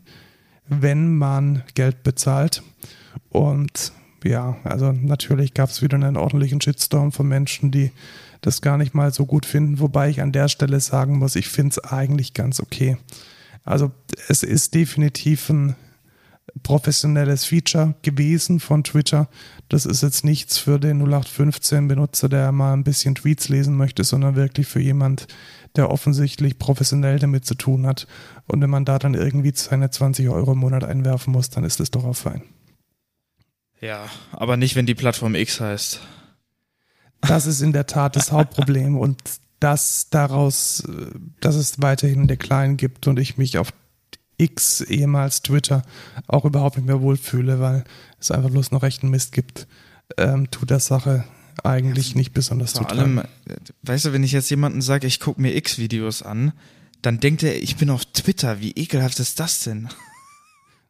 [0.66, 2.62] wenn man Geld bezahlt.
[3.28, 3.92] Und
[4.24, 7.92] ja, also natürlich gab es wieder einen ordentlichen Shitstorm von Menschen, die
[8.40, 11.48] das gar nicht mal so gut finden, wobei ich an der Stelle sagen muss, ich
[11.48, 12.96] finde es eigentlich ganz okay.
[13.64, 13.92] Also
[14.28, 15.76] es ist definitiv ein
[16.62, 19.28] professionelles Feature gewesen von Twitter.
[19.68, 24.36] Das ist jetzt nichts für den 0815-Benutzer, der mal ein bisschen Tweets lesen möchte, sondern
[24.36, 25.26] wirklich für jemand,
[25.74, 28.06] der offensichtlich professionell damit zu tun hat.
[28.46, 31.80] Und wenn man da dann irgendwie seine 20 Euro im Monat einwerfen muss, dann ist
[31.80, 32.42] das doch auch fein.
[33.80, 36.00] Ja, aber nicht, wenn die Plattform X heißt.
[37.20, 39.20] Das ist in der Tat das Hauptproblem und
[39.60, 40.82] dass daraus,
[41.40, 43.72] dass es weiterhin Decline gibt und ich mich auf
[44.38, 45.82] X, ehemals Twitter,
[46.26, 47.84] auch überhaupt nicht mehr wohlfühle, weil
[48.20, 49.66] es einfach bloß noch rechten Mist gibt,
[50.16, 51.24] ähm, tut der Sache
[51.64, 53.22] eigentlich nicht besonders Vor allem,
[53.82, 56.52] weißt du, wenn ich jetzt jemanden sage, ich gucke mir X-Videos an,
[57.02, 58.60] dann denkt er, ich bin auf Twitter.
[58.60, 59.88] Wie ekelhaft ist das denn?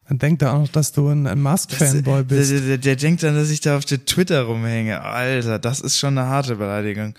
[0.07, 2.51] Dann denkt er auch noch, dass du ein, ein Musk-Fanboy bist.
[2.51, 5.01] Der, der, der, denkt dann, dass ich da auf der Twitter rumhänge.
[5.01, 7.13] Alter, das ist schon eine harte Beleidigung.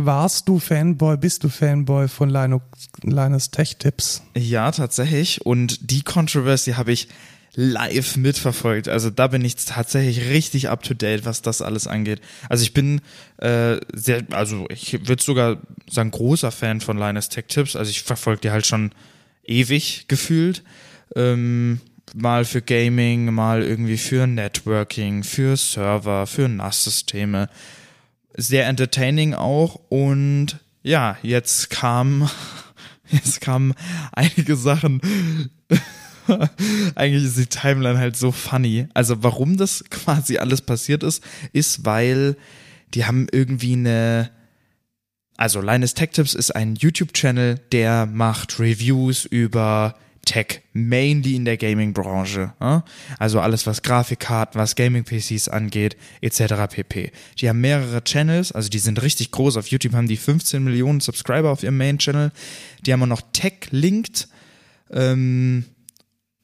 [0.00, 2.62] Warst du Fanboy, bist du Fanboy von Linus,
[3.02, 4.22] Linus Tech Tips?
[4.36, 5.44] Ja, tatsächlich.
[5.44, 7.08] Und die Controversy habe ich
[7.56, 8.86] live mitverfolgt.
[8.86, 12.20] Also da bin ich tatsächlich richtig up to date, was das alles angeht.
[12.48, 13.00] Also ich bin
[13.38, 15.56] äh, sehr, also ich würde sogar
[15.90, 17.74] sagen, großer Fan von Linus Tech Tips.
[17.74, 18.92] Also ich verfolge die halt schon
[19.42, 20.62] ewig gefühlt.
[21.16, 21.80] Ähm,
[22.14, 27.48] mal für Gaming, mal irgendwie für Networking, für Server, für NAS-Systeme.
[28.40, 32.30] Sehr entertaining auch und ja, jetzt kam,
[33.10, 33.74] jetzt kamen
[34.12, 35.00] einige Sachen.
[36.94, 38.86] Eigentlich ist die Timeline halt so funny.
[38.94, 41.22] Also warum das quasi alles passiert ist,
[41.52, 42.36] ist, weil
[42.94, 44.30] die haben irgendwie eine,
[45.36, 49.96] also Linus Tech Tips ist ein YouTube-Channel, der macht Reviews über
[50.28, 52.52] Tech, mainly in der Gaming-Branche.
[53.18, 56.66] Also alles, was Grafikkarten, was Gaming-PCs angeht, etc.
[56.68, 57.12] pp.
[57.38, 59.56] Die haben mehrere Channels, also die sind richtig groß.
[59.56, 62.30] Auf YouTube haben die 15 Millionen Subscriber auf ihrem Main-Channel.
[62.84, 64.28] Die haben auch noch Tech-Linked
[64.90, 65.64] ähm,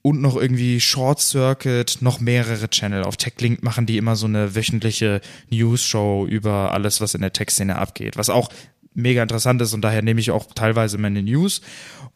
[0.00, 3.04] und noch irgendwie Short Circuit, noch mehrere Channel.
[3.04, 5.20] Auf TechLink machen die immer so eine wöchentliche
[5.50, 8.48] News-Show über alles, was in der Tech-Szene abgeht, was auch
[8.94, 11.60] mega interessant ist und daher nehme ich auch teilweise meine News.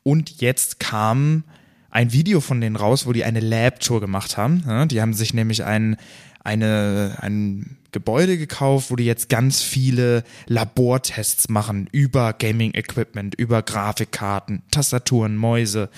[0.02, 1.44] Und jetzt kam
[1.90, 4.88] ein Video von denen raus, wo die eine Lab-Tour gemacht haben.
[4.88, 5.96] Die haben sich nämlich ein,
[6.44, 14.62] eine, ein Gebäude gekauft, wo die jetzt ganz viele Labortests machen über Gaming-Equipment, über Grafikkarten,
[14.70, 15.88] Tastaturen, Mäuse,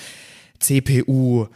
[0.60, 1.48] CPU,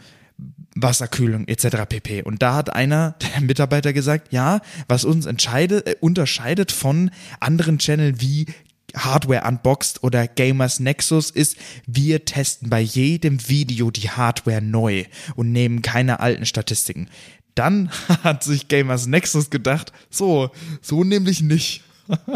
[0.75, 1.85] Wasserkühlung etc.
[1.87, 2.23] pp.
[2.23, 7.79] Und da hat einer der Mitarbeiter gesagt, ja, was uns entscheidet, äh, unterscheidet von anderen
[7.79, 8.47] Channel wie
[8.95, 15.05] Hardware unboxed oder Gamers Nexus ist, wir testen bei jedem Video die Hardware neu
[15.35, 17.09] und nehmen keine alten Statistiken.
[17.55, 17.89] Dann
[18.23, 21.83] hat sich Gamers Nexus gedacht, so, so nämlich nicht.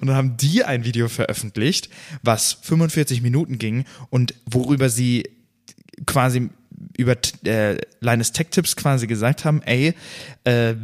[0.00, 1.88] und dann haben die ein Video veröffentlicht,
[2.22, 5.28] was 45 Minuten ging und worüber sie
[6.06, 6.50] quasi
[6.96, 9.94] über äh, Linus Tech Tips quasi gesagt haben, ey,
[10.44, 10.74] äh,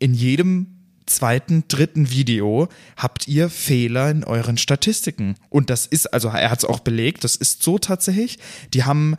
[0.00, 0.79] in jedem
[1.10, 5.34] zweiten, dritten Video habt ihr Fehler in euren Statistiken.
[5.48, 8.38] Und das ist, also er hat es auch belegt, das ist so tatsächlich.
[8.72, 9.16] Die haben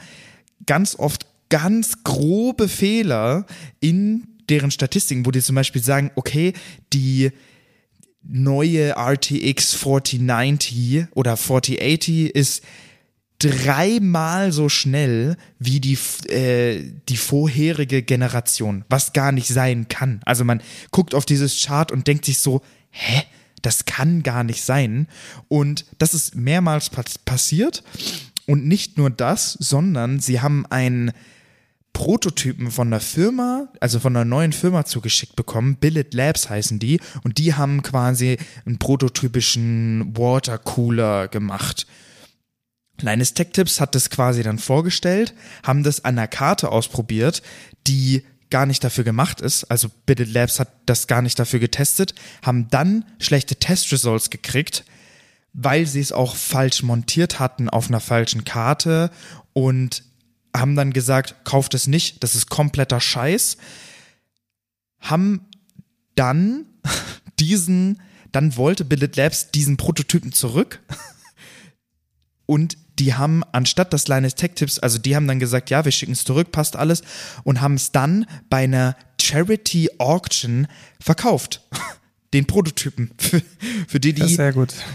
[0.66, 3.46] ganz oft ganz grobe Fehler
[3.80, 6.54] in deren Statistiken, wo die zum Beispiel sagen, okay,
[6.94, 7.32] die
[8.24, 12.64] neue RTX 4090 oder 4080 ist
[13.42, 15.98] dreimal so schnell wie die,
[16.30, 20.22] äh, die vorherige Generation, was gar nicht sein kann.
[20.26, 23.24] Also man guckt auf dieses Chart und denkt sich so, hä?
[23.62, 25.08] Das kann gar nicht sein.
[25.48, 27.84] Und das ist mehrmals passiert.
[28.48, 31.12] Und nicht nur das, sondern sie haben einen
[31.94, 35.76] Prototypen von der Firma, also von einer neuen Firma zugeschickt bekommen.
[35.76, 37.00] Billet Labs heißen die.
[37.24, 41.86] Und die haben quasi einen prototypischen Watercooler gemacht.
[43.02, 45.34] Linus Tech Tips hat das quasi dann vorgestellt,
[45.64, 47.42] haben das an einer Karte ausprobiert,
[47.88, 49.64] die gar nicht dafür gemacht ist.
[49.66, 54.86] Also Bidded Labs hat das gar nicht dafür getestet, haben dann schlechte Testresults gekriegt,
[55.54, 59.10] weil sie es auch falsch montiert hatten auf einer falschen Karte
[59.54, 60.04] und
[60.56, 63.58] haben dann gesagt, kauft es nicht, das ist kompletter Scheiß.
[65.00, 65.48] Haben
[66.16, 66.66] dann
[67.40, 70.82] diesen, dann wollte Billet Labs diesen Prototypen zurück
[72.46, 75.92] und die haben, anstatt das Linus Tech Tips, also die haben dann gesagt, ja, wir
[75.92, 77.02] schicken es zurück, passt alles
[77.44, 80.68] und haben es dann bei einer Charity Auction
[81.00, 81.62] verkauft.
[82.34, 83.42] Den Prototypen, für,
[83.90, 84.22] für die die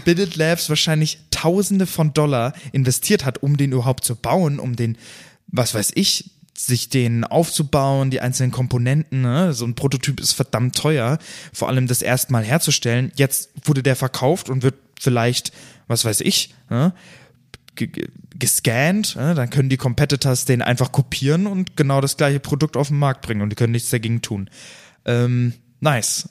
[0.05, 4.97] Bidded Labs wahrscheinlich Tausende von Dollar investiert hat, um den überhaupt zu bauen, um den,
[5.45, 9.21] was weiß ich, sich den aufzubauen, die einzelnen Komponenten.
[9.21, 9.53] Ne?
[9.53, 11.19] So ein Prototyp ist verdammt teuer,
[11.53, 13.11] vor allem das erstmal herzustellen.
[13.15, 15.51] Jetzt wurde der verkauft und wird vielleicht,
[15.85, 16.91] was weiß ich, ne?
[18.37, 22.99] Gescannt, dann können die Competitors den einfach kopieren und genau das gleiche Produkt auf den
[22.99, 24.49] Markt bringen und die können nichts dagegen tun.
[25.05, 26.27] Ähm, nice.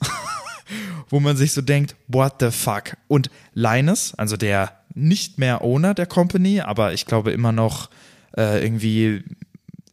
[1.09, 2.97] Wo man sich so denkt, what the fuck?
[3.07, 7.89] Und Linus, also der nicht mehr Owner der Company, aber ich glaube immer noch
[8.35, 9.23] äh, irgendwie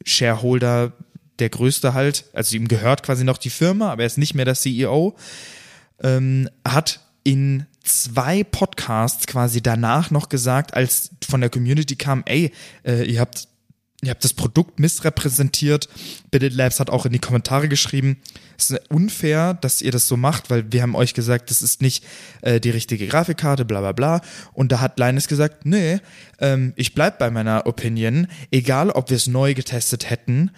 [0.04, 0.92] Shareholder,
[1.38, 4.44] der größte halt, also ihm gehört quasi noch die Firma, aber er ist nicht mehr
[4.44, 5.16] der CEO,
[6.02, 12.52] ähm, hat in zwei Podcasts quasi danach noch gesagt, als von der Community kam, ey,
[12.84, 13.48] äh, ihr habt
[14.02, 15.88] ihr habt das Produkt missrepräsentiert.
[16.30, 18.18] Bidit Labs hat auch in die Kommentare geschrieben,
[18.56, 21.82] es ist unfair, dass ihr das so macht, weil wir haben euch gesagt, das ist
[21.82, 22.04] nicht
[22.42, 24.20] äh, die richtige Grafikkarte, bla bla bla.
[24.52, 26.00] Und da hat Linus gesagt, nee,
[26.38, 30.50] ähm, ich bleib bei meiner Opinion, egal ob wir es neu getestet hätten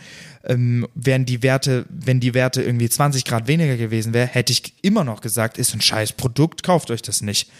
[0.46, 4.74] ähm, wären die Werte, wenn die Werte irgendwie 20 Grad weniger gewesen wäre, hätte ich
[4.82, 7.50] immer noch gesagt, ist ein scheiß Produkt, kauft euch das nicht.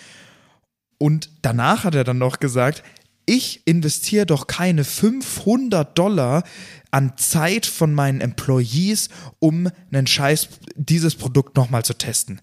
[0.99, 2.83] Und danach hat er dann noch gesagt,
[3.27, 6.45] ich investiere doch keine 500 Dollar
[6.93, 9.09] an Zeit von meinen Employees,
[9.41, 12.41] um einen Scheiß, dieses Produkt nochmal zu testen.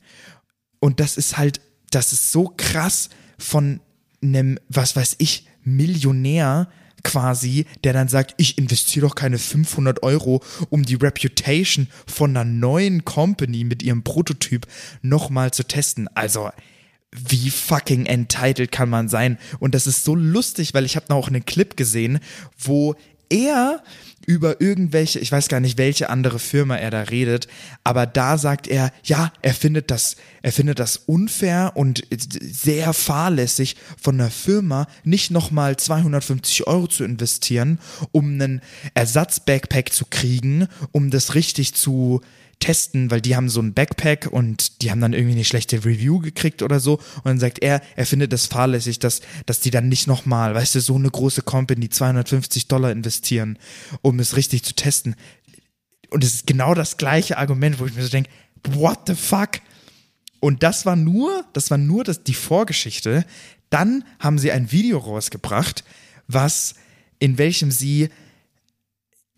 [0.80, 3.80] Und das ist halt, das ist so krass von
[4.22, 6.70] einem, was weiß ich, Millionär,
[7.04, 12.46] quasi, der dann sagt, ich investiere doch keine 500 Euro, um die Reputation von einer
[12.46, 14.66] neuen Company mit ihrem Prototyp
[15.02, 16.08] nochmal zu testen.
[16.16, 16.50] Also,
[17.16, 19.38] wie fucking entitled kann man sein?
[19.60, 22.20] Und das ist so lustig, weil ich habe noch einen Clip gesehen,
[22.58, 22.96] wo
[23.34, 23.84] er
[24.26, 27.48] über irgendwelche, ich weiß gar nicht, welche andere Firma er da redet,
[27.84, 33.76] aber da sagt er, ja, er findet das, er findet das unfair und sehr fahrlässig
[34.02, 37.80] von einer Firma nicht nochmal 250 Euro zu investieren,
[38.12, 38.62] um einen
[38.94, 42.22] Ersatz-Backpack zu kriegen, um das richtig zu,
[42.64, 46.20] testen, weil die haben so ein Backpack und die haben dann irgendwie eine schlechte Review
[46.20, 46.94] gekriegt oder so.
[47.18, 50.76] Und dann sagt er, er findet das fahrlässig, dass, dass die dann nicht nochmal, weißt
[50.76, 53.60] du, so eine große Company 250 Dollar investieren,
[54.02, 55.16] um es richtig zu testen.
[56.10, 58.30] Und es ist genau das gleiche Argument, wo ich mir so denke,
[58.70, 59.60] what the fuck?
[60.40, 63.26] Und das war nur, das war nur das, die Vorgeschichte.
[63.72, 65.84] Dann haben sie ein Video rausgebracht,
[66.30, 66.76] was,
[67.20, 68.08] in welchem sie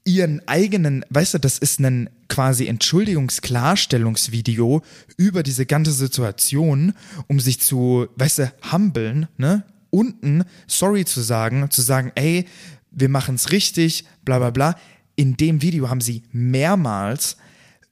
[0.03, 4.81] ihren eigenen, weißt du, das ist ein quasi Entschuldigungsklarstellungsvideo
[5.17, 6.93] über diese ganze Situation,
[7.27, 9.63] um sich zu, weißt du, humbeln, ne?
[9.91, 12.45] Unten sorry zu sagen, zu sagen, ey,
[12.91, 14.75] wir machen's richtig, bla bla bla.
[15.15, 17.37] In dem Video haben sie mehrmals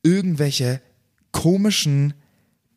[0.01, 0.81] irgendwelche
[1.31, 2.13] komischen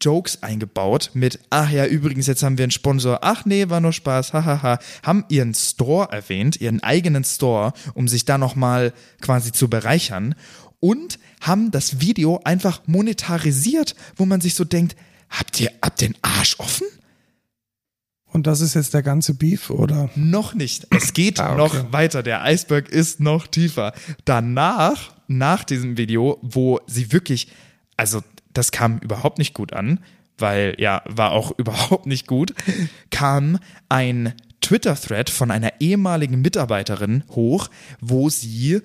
[0.01, 3.93] Jokes eingebaut mit, ach ja, übrigens, jetzt haben wir einen Sponsor, ach nee, war nur
[3.93, 9.69] Spaß, hahaha, haben ihren Store erwähnt, ihren eigenen Store, um sich da nochmal quasi zu
[9.69, 10.35] bereichern
[10.87, 14.95] und haben das Video einfach monetarisiert, wo man sich so denkt,
[15.29, 16.87] habt ihr, habt den Arsch offen?
[18.27, 20.11] Und das ist jetzt der ganze Beef, oder?
[20.15, 20.87] Noch nicht.
[20.91, 21.57] Es geht ah, okay.
[21.57, 22.23] noch weiter.
[22.23, 23.95] Der Eisberg ist noch tiefer.
[24.25, 27.49] Danach, nach diesem Video, wo sie wirklich,
[27.97, 28.23] also
[28.53, 29.99] das kam überhaupt nicht gut an,
[30.39, 32.55] weil ja, war auch überhaupt nicht gut,
[33.11, 33.59] kam
[33.89, 37.71] ein Twitter-Thread von einer ehemaligen Mitarbeiterin hoch,
[38.01, 38.83] wo sie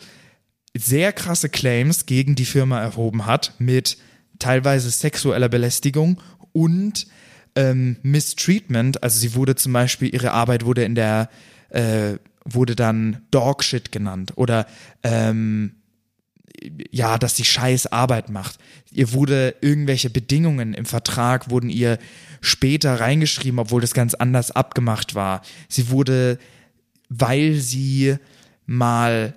[0.75, 3.97] sehr krasse Claims gegen die Firma erhoben hat mit
[4.39, 6.21] teilweise sexueller Belästigung
[6.53, 7.07] und
[7.55, 9.03] ähm, Mistreatment.
[9.03, 11.29] Also sie wurde zum Beispiel, ihre Arbeit wurde in der,
[11.69, 14.65] äh, wurde dann Dogshit genannt oder
[15.03, 15.75] ähm,
[16.91, 18.57] ja, dass sie scheiß Arbeit macht.
[18.91, 21.97] Ihr wurde irgendwelche Bedingungen im Vertrag wurden ihr
[22.39, 25.41] später reingeschrieben, obwohl das ganz anders abgemacht war.
[25.69, 26.37] Sie wurde,
[27.09, 28.15] weil sie
[28.65, 29.33] mal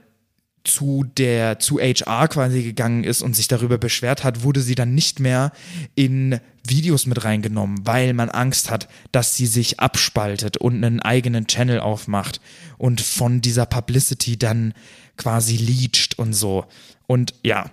[0.65, 4.95] zu der zu HR quasi gegangen ist und sich darüber beschwert hat, wurde sie dann
[4.95, 5.53] nicht mehr
[5.95, 11.47] in Videos mit reingenommen, weil man Angst hat, dass sie sich abspaltet und einen eigenen
[11.47, 12.41] Channel aufmacht
[12.79, 14.73] und von dieser Publicity dann
[15.17, 16.65] quasi leacht und so.
[17.07, 17.71] Und ja,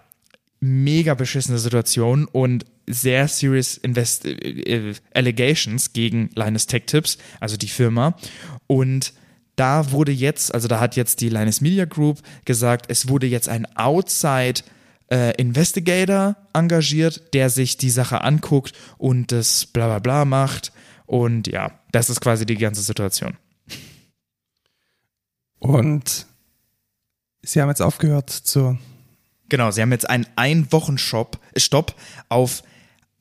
[0.59, 7.67] mega beschissene Situation und sehr serious Invest äh, Allegations gegen Linus Tech Tips, also die
[7.67, 8.17] Firma.
[8.67, 9.13] Und
[9.61, 13.47] da wurde jetzt, also da hat jetzt die Linus Media Group gesagt, es wurde jetzt
[13.47, 14.63] ein Outside
[15.11, 20.71] äh, Investigator engagiert, der sich die Sache anguckt und das bla bla bla macht.
[21.05, 23.37] Und ja, das ist quasi die ganze Situation.
[25.59, 26.25] Und
[27.43, 28.79] Sie haben jetzt aufgehört zu.
[29.47, 31.95] Genau, Sie haben jetzt einen Ein-Wochen-Stopp
[32.29, 32.63] auf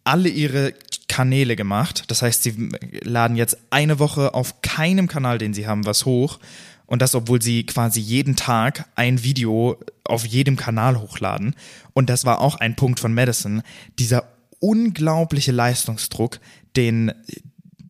[0.05, 0.73] alle Ihre
[1.11, 2.05] Kanäle gemacht.
[2.07, 2.71] Das heißt, Sie
[3.03, 6.39] laden jetzt eine Woche auf keinem Kanal, den Sie haben, was hoch.
[6.87, 11.57] Und das, obwohl Sie quasi jeden Tag ein Video auf jedem Kanal hochladen.
[11.95, 13.63] Und das war auch ein Punkt von Madison.
[13.99, 14.29] Dieser
[14.61, 16.39] unglaubliche Leistungsdruck,
[16.77, 17.13] den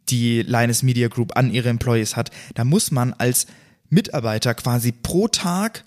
[0.08, 2.30] die Linus Media Group an ihre Employees hat.
[2.54, 3.46] Da muss man als
[3.90, 5.84] Mitarbeiter quasi pro Tag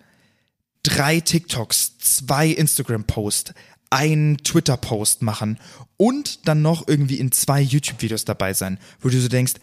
[0.84, 3.54] drei TikToks, zwei Instagram-Posts,
[3.94, 5.60] einen Twitter-Post machen
[5.98, 9.54] und dann noch irgendwie in zwei YouTube-Videos dabei sein, wo du so denkst,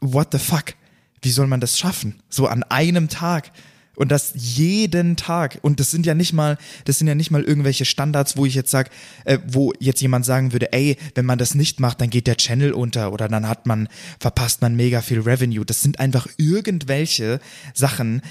[0.00, 0.74] what the fuck?
[1.22, 2.22] Wie soll man das schaffen?
[2.30, 3.50] So an einem Tag.
[3.96, 5.58] Und das jeden Tag.
[5.62, 8.54] Und das sind ja nicht mal, das sind ja nicht mal irgendwelche Standards, wo ich
[8.54, 8.90] jetzt sag,
[9.24, 12.36] äh, wo jetzt jemand sagen würde, ey, wenn man das nicht macht, dann geht der
[12.36, 13.88] Channel unter oder dann hat man,
[14.20, 15.64] verpasst man mega viel Revenue.
[15.64, 17.40] Das sind einfach irgendwelche
[17.74, 18.22] Sachen,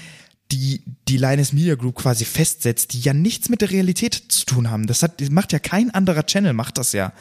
[0.50, 4.70] die die Linus Media Group quasi festsetzt, die ja nichts mit der Realität zu tun
[4.70, 4.86] haben.
[4.86, 7.12] Das, hat, macht ja kein anderer Channel, macht das ja.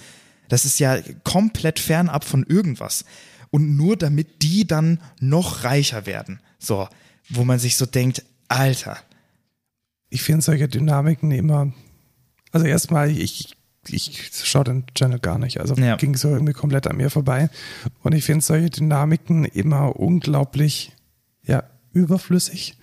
[0.50, 3.06] Das ist ja komplett fernab von irgendwas.
[3.50, 6.42] Und nur damit die dann noch reicher werden.
[6.60, 6.88] So,
[7.30, 8.98] wo man sich so denkt, Alter.
[10.10, 11.74] Ich finde solche Dynamiken immer.
[12.52, 13.56] Also erstmal, ich,
[13.90, 15.60] ich schaue den Channel gar nicht.
[15.60, 15.98] Also ja.
[15.98, 17.50] ging so irgendwie komplett an mir vorbei.
[18.04, 20.94] Und ich finde solche Dynamiken immer unglaublich,
[21.44, 22.78] ja, überflüssig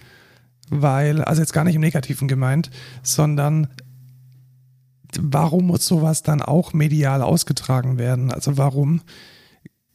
[0.71, 2.71] weil, also jetzt gar nicht im Negativen gemeint,
[3.03, 3.69] sondern
[5.19, 8.33] warum muss sowas dann auch medial ausgetragen werden?
[8.33, 9.03] Also warum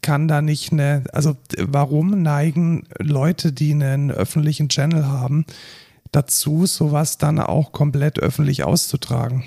[0.02, 5.46] kann da nicht eine, also warum neigen Leute, die einen öffentlichen Channel haben,
[6.12, 9.44] dazu, sowas dann auch komplett öffentlich auszutragen?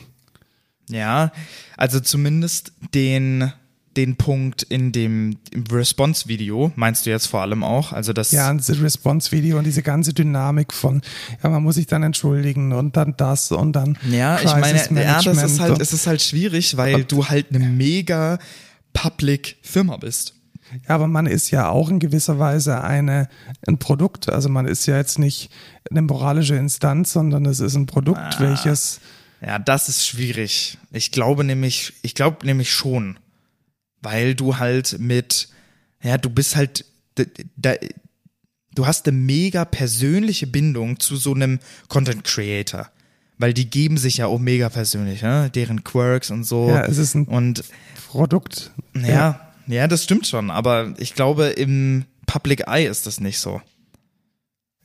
[0.88, 1.32] Ja,
[1.76, 3.52] also zumindest den
[3.96, 5.36] den Punkt in dem
[5.70, 7.92] Response-Video, meinst du jetzt vor allem auch?
[7.92, 11.02] Also das ja, das Response-Video und diese ganze Dynamik von,
[11.42, 13.98] ja, man muss sich dann entschuldigen und dann das und dann.
[14.10, 17.60] Ja, ich meine, ja, das ist halt, es ist halt schwierig, weil du halt eine
[17.60, 18.38] mega
[18.92, 20.34] Public Firma bist.
[20.88, 23.28] Ja, aber man ist ja auch in gewisser Weise eine,
[23.66, 24.30] ein Produkt.
[24.30, 25.50] Also man ist ja jetzt nicht
[25.90, 29.00] eine moralische Instanz, sondern es ist ein Produkt, ah, welches.
[29.44, 30.78] Ja, das ist schwierig.
[30.92, 33.18] Ich glaube nämlich, ich glaube nämlich schon
[34.02, 35.48] weil du halt mit,
[36.02, 36.84] ja, du bist halt,
[37.56, 37.74] da,
[38.74, 42.90] du hast eine mega persönliche Bindung zu so einem Content Creator.
[43.38, 45.50] Weil die geben sich ja auch mega persönlich, ne?
[45.52, 46.68] deren Quirks und so.
[46.68, 47.64] Ja, es ist ein und,
[48.08, 48.70] Produkt.
[48.94, 53.38] Ja, ja, ja, das stimmt schon, aber ich glaube, im Public Eye ist das nicht
[53.38, 53.60] so.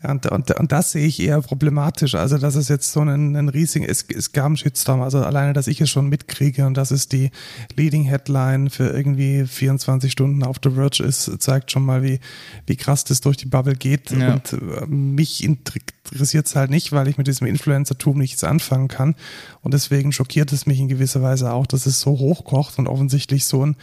[0.04, 2.14] Ja, und, und, und das sehe ich eher problematisch.
[2.14, 5.54] Also, dass es jetzt so einen, einen riesigen, es, es gab einen Shitstorm, also alleine,
[5.54, 7.32] dass ich es schon mitkriege und dass es die
[7.76, 12.20] Leading Headline für irgendwie 24 Stunden auf The Verge ist, zeigt schon mal, wie,
[12.68, 14.12] wie krass das durch die Bubble geht.
[14.12, 14.34] Ja.
[14.34, 19.16] Und äh, mich interessiert es halt nicht, weil ich mit diesem Influencer-Tum nichts anfangen kann.
[19.62, 23.46] Und deswegen schockiert es mich in gewisser Weise auch, dass es so hochkocht und offensichtlich
[23.46, 23.76] so ein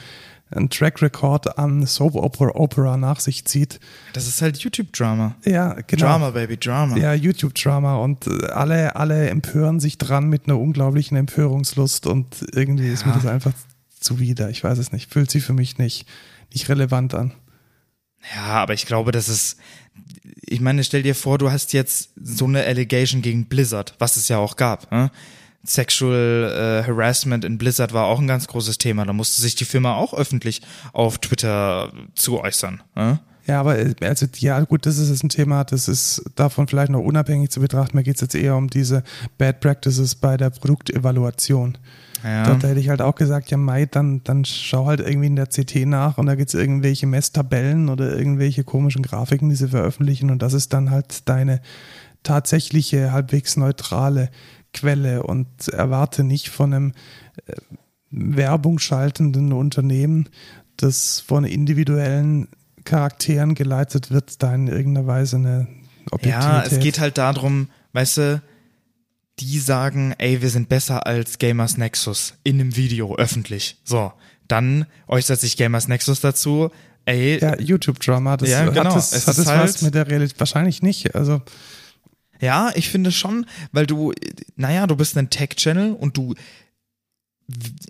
[0.54, 3.80] ein Track Record an Soap Opera, Opera nach sich zieht.
[4.12, 5.36] Das ist halt YouTube-Drama.
[5.44, 6.06] Ja, genau.
[6.06, 6.96] Drama, Baby, Drama.
[6.96, 12.86] Ja, YouTube-Drama und äh, alle, alle empören sich dran mit einer unglaublichen Empörungslust und irgendwie
[12.86, 12.92] ja.
[12.92, 13.52] ist mir das einfach
[13.98, 14.50] zuwider.
[14.50, 15.12] Ich weiß es nicht.
[15.12, 16.06] Fühlt sich für mich nicht,
[16.52, 17.32] nicht relevant an.
[18.34, 19.58] Ja, aber ich glaube, das ist,
[20.40, 24.28] ich meine, stell dir vor, du hast jetzt so eine Allegation gegen Blizzard, was es
[24.28, 24.90] ja auch gab.
[24.90, 25.10] Ne?
[25.64, 29.04] Sexual äh, Harassment in Blizzard war auch ein ganz großes Thema.
[29.04, 30.62] Da musste sich die Firma auch öffentlich
[30.92, 32.82] auf Twitter zu äußern.
[32.94, 33.14] Äh?
[33.46, 36.90] Ja, aber äh, also ja gut, das ist jetzt ein Thema, das ist davon vielleicht
[36.90, 37.96] noch unabhängig zu betrachten.
[37.96, 39.02] Mir geht es jetzt eher um diese
[39.38, 41.78] Bad Practices bei der Produktevaluation.
[42.22, 42.54] Ja.
[42.54, 45.46] Da hätte ich halt auch gesagt, ja Mai, dann, dann schau halt irgendwie in der
[45.46, 50.30] CT nach und da gibt es irgendwelche Messtabellen oder irgendwelche komischen Grafiken, die sie veröffentlichen
[50.30, 51.60] und das ist dann halt deine
[52.22, 54.30] tatsächliche, halbwegs neutrale
[54.74, 56.92] Quelle und erwarte nicht von einem
[57.46, 57.54] äh,
[58.10, 60.28] Werbung schaltenden Unternehmen,
[60.76, 62.48] das von individuellen
[62.84, 65.68] Charakteren geleitet wird, da in irgendeiner Weise eine
[66.10, 66.42] Objektivität.
[66.42, 68.42] Ja, es geht halt darum, weißt du,
[69.40, 73.78] die sagen, ey, wir sind besser als Gamers Nexus in einem Video öffentlich.
[73.84, 74.12] So,
[74.46, 76.70] dann äußert sich Gamers Nexus dazu,
[77.04, 77.38] ey.
[77.40, 78.90] Ja, YouTube-Drama, das ja, genau.
[78.90, 81.42] hat es, es hat es halt was mit der Realität, wahrscheinlich nicht, also.
[82.44, 84.12] Ja, ich finde schon, weil du,
[84.54, 86.34] naja, du bist ein Tech-Channel und du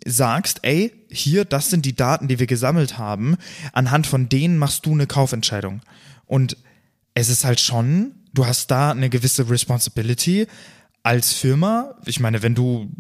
[0.07, 3.37] sagst, ey, hier, das sind die Daten, die wir gesammelt haben,
[3.73, 5.81] anhand von denen machst du eine Kaufentscheidung.
[6.25, 6.57] Und
[7.15, 10.47] es ist halt schon, du hast da eine gewisse Responsibility
[11.03, 11.97] als Firma.
[12.07, 12.93] Ich meine, wenn du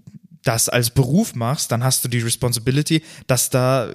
[0.42, 3.88] das als Beruf machst, dann hast du die Responsibility, dass da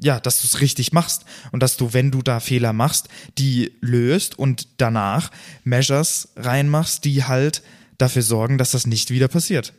[0.00, 3.72] ja, dass du es richtig machst und dass du, wenn du da Fehler machst, die
[3.80, 5.30] löst und danach
[5.64, 7.62] Measures reinmachst, die halt
[7.98, 9.72] dafür sorgen, dass das nicht wieder passiert.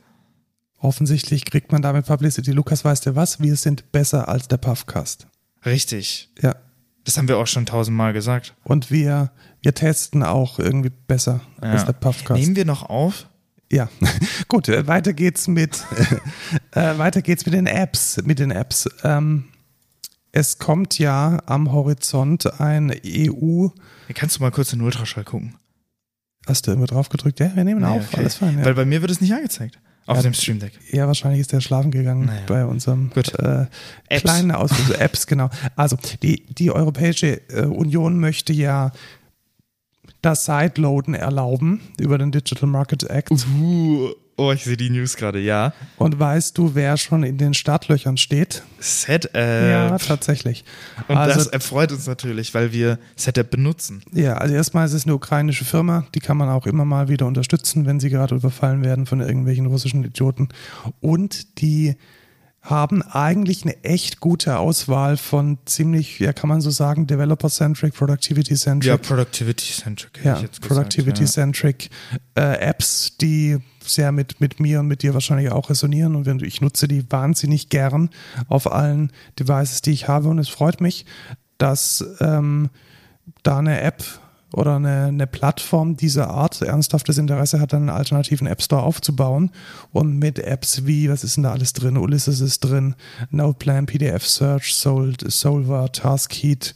[0.77, 2.51] Offensichtlich kriegt man damit Publicity.
[2.51, 3.41] Lukas, weißt du was?
[3.41, 5.27] Wir sind besser als der Puffcast.
[5.65, 6.29] Richtig.
[6.41, 6.55] Ja.
[7.03, 8.55] Das haben wir auch schon tausendmal gesagt.
[8.63, 11.71] Und wir, wir testen auch irgendwie besser ja.
[11.71, 12.39] als der Puffcast.
[12.39, 13.27] Nehmen wir noch auf?
[13.71, 13.89] Ja,
[14.47, 15.83] gut, äh, weiter geht's mit,
[16.71, 18.89] äh, weiter geht's mit den Apps, mit den Apps.
[19.03, 19.45] Ähm,
[20.31, 23.67] es kommt ja am Horizont ein EU.
[24.13, 25.55] Kannst du mal kurz in den Ultraschall gucken?
[26.45, 27.39] Hast du immer drauf gedrückt?
[27.39, 28.07] Ja, wir nehmen nee, auf.
[28.07, 28.21] Okay.
[28.21, 28.57] Alles fein.
[28.57, 28.65] Ja.
[28.65, 29.79] Weil bei mir wird es nicht angezeigt.
[30.05, 30.73] Auf ja, dem Stream Deck.
[30.91, 32.41] Ja, wahrscheinlich ist der schlafen gegangen naja.
[32.47, 33.65] bei unserem äh,
[34.19, 34.97] kleinen Ausflug.
[34.99, 35.51] Apps, genau.
[35.75, 38.91] Also die, die Europäische äh, Union möchte ja
[40.23, 43.31] das Sideloaden erlauben über den Digital Market Act.
[43.31, 44.09] Uh,
[44.39, 45.73] Oh, ich sehe die News gerade, ja.
[45.97, 48.63] Und weißt du, wer schon in den Startlöchern steht?
[48.79, 49.35] SetApp.
[49.35, 50.63] Ja, tatsächlich.
[51.09, 54.01] Und also, das erfreut uns natürlich, weil wir SetApp benutzen.
[54.13, 57.25] Ja, also erstmal ist es eine ukrainische Firma, die kann man auch immer mal wieder
[57.25, 60.47] unterstützen, wenn sie gerade überfallen werden von irgendwelchen russischen Idioten.
[61.01, 61.97] Und die
[62.61, 68.87] haben eigentlich eine echt gute Auswahl von ziemlich, ja, kann man so sagen, Developer-centric, Productivity-centric.
[68.87, 70.23] Ja, Productivity-centric.
[70.23, 71.89] Ja, Productivity-centric
[72.37, 72.53] ja.
[72.53, 73.57] äh, Apps, die
[73.89, 76.15] sehr mit, mit mir und mit dir wahrscheinlich auch resonieren.
[76.15, 78.09] Und ich nutze die wahnsinnig gern
[78.47, 80.29] auf allen Devices, die ich habe.
[80.29, 81.05] Und es freut mich,
[81.57, 82.69] dass ähm,
[83.43, 84.03] da eine App
[84.53, 89.51] oder eine, eine Plattform dieser Art ernsthaftes Interesse hat, einen alternativen App Store aufzubauen
[89.91, 91.97] und mit Apps wie, was ist denn da alles drin?
[91.97, 92.95] Ulysses ist drin,
[93.31, 96.73] NoPlan, PDF Search, Sol Solver, Taskheat,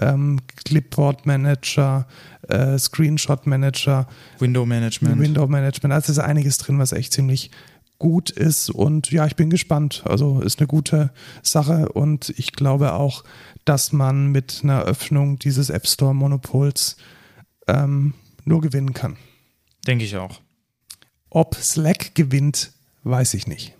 [0.00, 2.06] ähm, Clipboard Manager,
[2.48, 4.06] äh, Screenshot Manager,
[4.38, 5.20] Window Management.
[5.20, 5.92] Window Management.
[5.92, 7.50] Also ist einiges drin, was echt ziemlich
[7.98, 8.70] gut ist.
[8.70, 10.02] Und ja, ich bin gespannt.
[10.06, 11.10] Also ist eine gute
[11.42, 13.24] Sache und ich glaube auch,
[13.64, 16.96] dass man mit einer Öffnung dieses App Store Monopols
[17.66, 18.14] ähm,
[18.44, 19.16] nur gewinnen kann.
[19.86, 20.40] Denke ich auch.
[21.30, 22.72] Ob Slack gewinnt,
[23.04, 23.74] weiß ich nicht.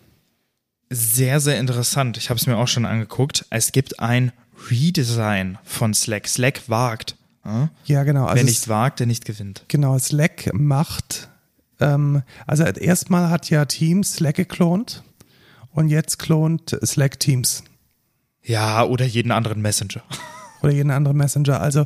[0.90, 2.16] Sehr, sehr interessant.
[2.16, 3.46] Ich habe es mir auch schon angeguckt.
[3.50, 4.32] Es gibt ein
[4.70, 6.28] Redesign von Slack.
[6.28, 7.16] Slack wagt
[7.84, 8.24] ja, genau.
[8.24, 9.64] Also Wer nicht wagt, der nicht gewinnt.
[9.68, 11.28] Genau, Slack macht,
[11.80, 15.02] ähm, also erstmal hat ja Teams Slack geklont
[15.70, 17.62] und jetzt klont Slack Teams.
[18.42, 20.02] Ja, oder jeden anderen Messenger.
[20.62, 21.60] Oder jeden anderen Messenger.
[21.60, 21.84] Also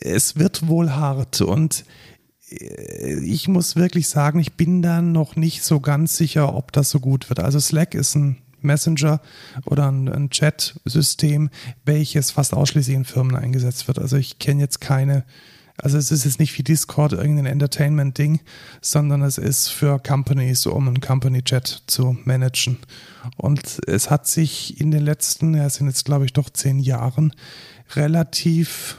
[0.00, 1.84] es wird wohl hart und
[2.50, 6.90] äh, ich muss wirklich sagen, ich bin da noch nicht so ganz sicher, ob das
[6.90, 7.40] so gut wird.
[7.40, 9.20] Also Slack ist ein Messenger
[9.64, 11.50] oder ein, Chat-System,
[11.84, 13.98] welches fast ausschließlich in Firmen eingesetzt wird.
[13.98, 15.24] Also ich kenne jetzt keine
[15.80, 18.40] Also es ist jetzt nicht wie Discord irgendein Entertainment-Ding,
[18.80, 22.78] sondern es ist für Companies, um einen Company-Chat zu managen.
[23.36, 26.80] Und es hat sich in den letzten, ja, es sind jetzt glaube ich doch zehn
[26.80, 27.32] Jahren,
[27.94, 28.96] relativ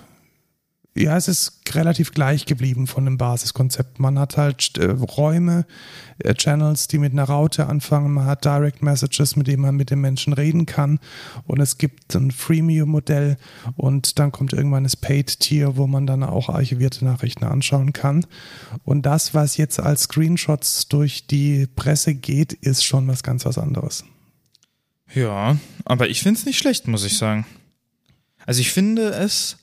[0.95, 3.99] ja, es ist relativ gleich geblieben von dem Basiskonzept.
[3.99, 5.65] Man hat halt äh, Räume,
[6.17, 8.13] äh, Channels, die mit einer Raute anfangen.
[8.13, 10.99] Man hat Direct Messages, mit denen man mit den Menschen reden kann.
[11.45, 13.37] Und es gibt ein Freemium-Modell
[13.75, 18.25] und dann kommt irgendwann das Paid-Tier, wo man dann auch archivierte Nachrichten anschauen kann.
[18.83, 23.57] Und das, was jetzt als Screenshots durch die Presse geht, ist schon was ganz was
[23.57, 24.03] anderes.
[25.13, 27.45] Ja, aber ich finde es nicht schlecht, muss ich sagen.
[28.45, 29.57] Also ich finde es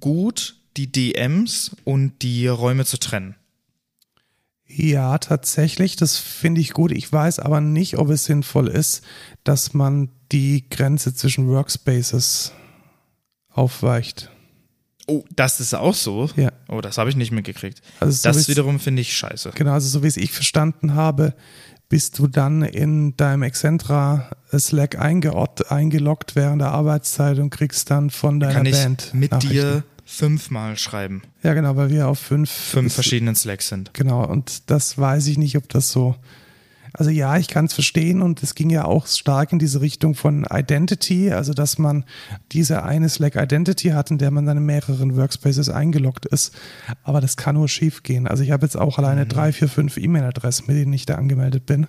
[0.00, 3.36] gut, die DMs und die Räume zu trennen.
[4.66, 6.90] Ja, tatsächlich, das finde ich gut.
[6.90, 9.04] Ich weiß aber nicht, ob es sinnvoll ist,
[9.44, 12.52] dass man die Grenze zwischen Workspaces
[13.50, 14.30] aufweicht.
[15.06, 16.30] Oh, das ist auch so?
[16.34, 16.50] Ja.
[16.68, 17.82] Oh, das habe ich nicht mitgekriegt.
[18.00, 19.52] Also so das wiederum finde ich scheiße.
[19.54, 21.34] Genau, also so wie es ich verstanden habe,
[21.90, 28.40] bist du dann in deinem Excentra Slack eingeloggt während der Arbeitszeit und kriegst dann von
[28.40, 31.22] deiner Kann ich Band mit dir fünfmal schreiben.
[31.42, 33.94] Ja, genau, weil wir auf fünf, fünf verschiedenen Slacks sind.
[33.94, 36.16] Genau, und das weiß ich nicht, ob das so.
[36.96, 40.14] Also ja, ich kann es verstehen und es ging ja auch stark in diese Richtung
[40.14, 42.04] von Identity, also dass man
[42.52, 46.54] diese eine Slack Identity hat, in der man dann in mehreren Workspaces eingeloggt ist.
[47.02, 48.28] Aber das kann nur schief gehen.
[48.28, 49.28] Also ich habe jetzt auch alleine mhm.
[49.28, 51.88] drei, vier, fünf E-Mail-Adressen, mit denen ich da angemeldet bin.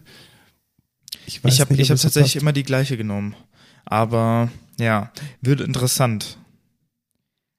[1.27, 3.35] Ich, ich habe hab tatsächlich immer die gleiche genommen.
[3.85, 4.49] Aber
[4.79, 5.11] ja,
[5.41, 6.39] wird interessant.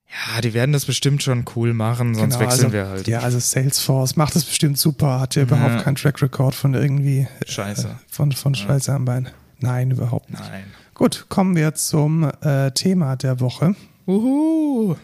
[0.09, 3.09] Ja, die werden das bestimmt schon cool machen, sonst genau, wechseln also, wir halt.
[3.09, 5.83] Ja, also Salesforce macht das bestimmt super, hat ja überhaupt ja.
[5.83, 7.89] keinen Track Record von irgendwie Scheiße.
[7.89, 8.97] Äh, von, von Scheiße ja.
[8.97, 9.29] am Bein.
[9.59, 10.43] Nein, überhaupt nicht.
[10.43, 10.65] Nein.
[10.95, 13.75] Gut, kommen wir zum äh, Thema der Woche.
[14.07, 14.97] Uhu.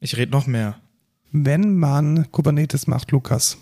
[0.00, 0.76] Ich rede noch mehr.
[1.32, 3.58] Wenn man Kubernetes macht, Lukas,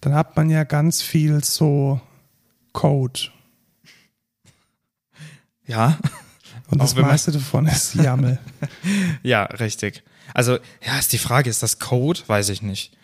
[0.00, 2.00] dann hat man ja ganz viel so
[2.72, 3.20] Code.
[5.66, 5.98] Ja.
[6.72, 8.38] Und das meiste davon ist YAML.
[9.22, 10.02] ja, richtig.
[10.32, 12.20] Also, ja, ist die Frage, ist das Code?
[12.26, 12.96] Weiß ich nicht.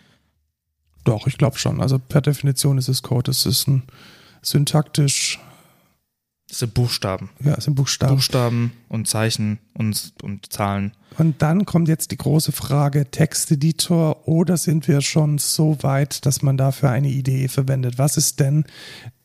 [1.03, 1.79] Doch, ich glaube schon.
[1.79, 3.31] Also per Definition ist es Code.
[3.31, 3.83] Es ist ein
[4.41, 5.39] syntaktisch.
[6.49, 7.29] Es sind Buchstaben.
[7.43, 8.15] Ja, es sind Buchstaben.
[8.15, 10.93] Buchstaben und Zeichen und, und Zahlen.
[11.19, 16.41] Und dann kommt jetzt die große Frage, Texteditor oder sind wir schon so weit, dass
[16.41, 17.99] man dafür eine Idee verwendet?
[17.99, 18.65] Was ist denn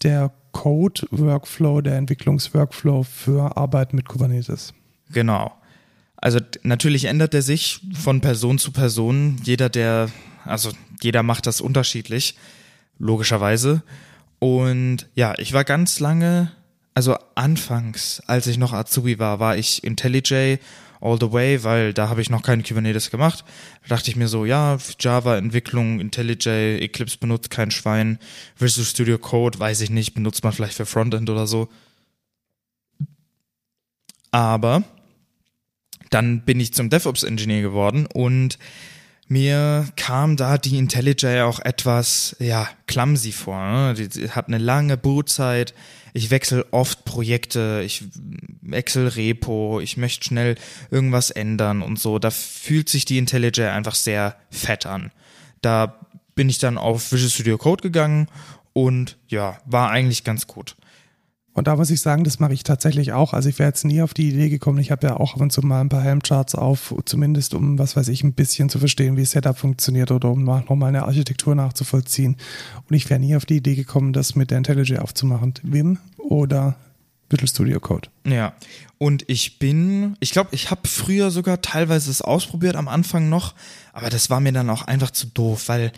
[0.03, 4.73] der Code-Workflow, der Entwicklungsworkflow für Arbeit mit Kubernetes.
[5.13, 5.53] Genau.
[6.17, 9.37] Also natürlich ändert er sich von Person zu Person.
[9.43, 10.09] Jeder, der,
[10.47, 10.71] also
[11.03, 12.37] jeder macht das unterschiedlich,
[12.99, 13.83] logischerweise.
[14.39, 16.51] Und ja, ich war ganz lange,
[16.95, 20.59] also anfangs, als ich noch Azubi war, war ich IntelliJ
[21.05, 23.45] all the way, weil da habe ich noch keine Kubernetes gemacht.
[23.83, 28.19] Da dachte ich mir so, ja, Java-Entwicklung, IntelliJ, Eclipse benutzt kein Schwein,
[28.59, 31.69] Visual Studio Code, weiß ich nicht, benutzt man vielleicht für Frontend oder so.
[34.31, 34.83] Aber
[36.11, 38.59] dann bin ich zum DevOps-Ingenieur geworden und
[39.29, 43.59] mir kam da die IntelliJ auch etwas, ja, clumsy vor.
[43.59, 43.95] Ne?
[43.95, 45.75] Die hat eine lange Bootzeit,
[46.15, 48.05] ich wechsle oft Projekte, ich
[48.63, 50.55] wechsle Repo, ich möchte schnell
[50.91, 52.21] irgendwas ändern und so.
[52.21, 55.11] Da fühlt sich die IntelliJ einfach sehr fett an.
[55.61, 55.99] Da
[56.37, 58.29] bin ich dann auf Visual Studio Code gegangen
[58.73, 60.77] und ja, war eigentlich ganz gut.
[61.55, 63.33] Und da muss ich sagen, das mache ich tatsächlich auch.
[63.33, 64.79] Also ich wäre jetzt nie auf die Idee gekommen.
[64.79, 67.95] Ich habe ja auch ab und zu mal ein paar Helmcharts auf, zumindest um, was
[67.95, 72.37] weiß ich, ein bisschen zu verstehen, wie Setup funktioniert oder um nochmal eine Architektur nachzuvollziehen.
[72.89, 75.55] Und ich wäre nie auf die Idee gekommen, das mit der IntelliJ aufzumachen.
[75.63, 76.75] Vim oder
[77.31, 78.09] Visual Studio Code.
[78.27, 78.55] Ja,
[78.99, 83.55] und ich bin, ich glaube, ich habe früher sogar teilweise es ausprobiert am Anfang noch,
[83.93, 85.93] aber das war mir dann auch einfach zu doof, weil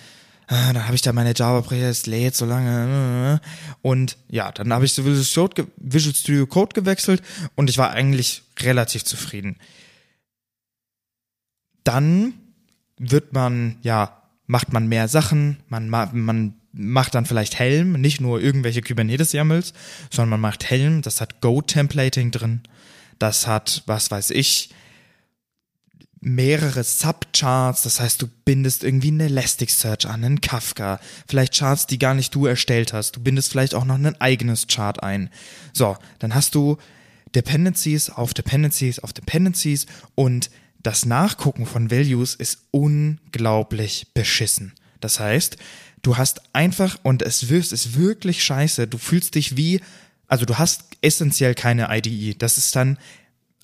[0.47, 3.41] ah, dann habe ich da meine Java-Projekte, es lädt so lange.
[3.83, 7.23] Und ja, dann habe ich zu Visual Studio Code gewechselt
[7.55, 9.57] und ich war eigentlich relativ zufrieden.
[11.85, 12.35] Dann
[12.99, 18.41] wird man, ja, macht man mehr Sachen, man, man macht dann vielleicht Helm, nicht nur
[18.41, 19.73] irgendwelche Kubernetes-YAMLs,
[20.11, 22.63] sondern man macht Helm, das hat Go-Templating drin,
[23.19, 24.71] das hat, was weiß ich,
[26.27, 30.99] mehrere Subcharts, das heißt, du bindest irgendwie einen Elasticsearch an, einen Kafka,
[31.29, 34.67] vielleicht Charts, die gar nicht du erstellt hast, du bindest vielleicht auch noch ein eigenes
[34.67, 35.31] Chart ein.
[35.73, 36.79] So, dann hast du
[37.37, 40.51] Dependencies auf Dependencies auf Dependencies und
[40.83, 44.73] das Nachgucken von Values ist unglaublich beschissen.
[45.01, 45.57] Das heißt,
[46.03, 49.81] du hast einfach, und es wirst ist wirklich scheiße, du fühlst dich wie,
[50.27, 52.35] also du hast essentiell keine IDE.
[52.37, 52.99] Das ist dann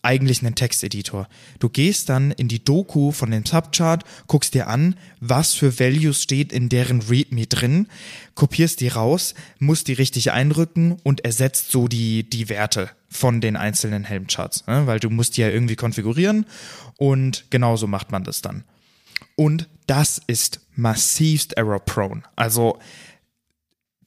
[0.02, 1.28] eigentlich einen Texteditor.
[1.60, 6.22] Du gehst dann in die Doku von dem Subchart, guckst dir an, was für Values
[6.22, 7.86] steht in deren README drin,
[8.34, 13.56] kopierst die raus, musst die richtig einrücken und ersetzt so die, die Werte von den
[13.56, 14.86] einzelnen Helmcharts, ne?
[14.86, 16.46] weil du musst die ja irgendwie konfigurieren
[16.96, 18.64] und genauso macht man das dann.
[19.36, 22.22] Und das ist massivst error-prone.
[22.36, 22.78] Also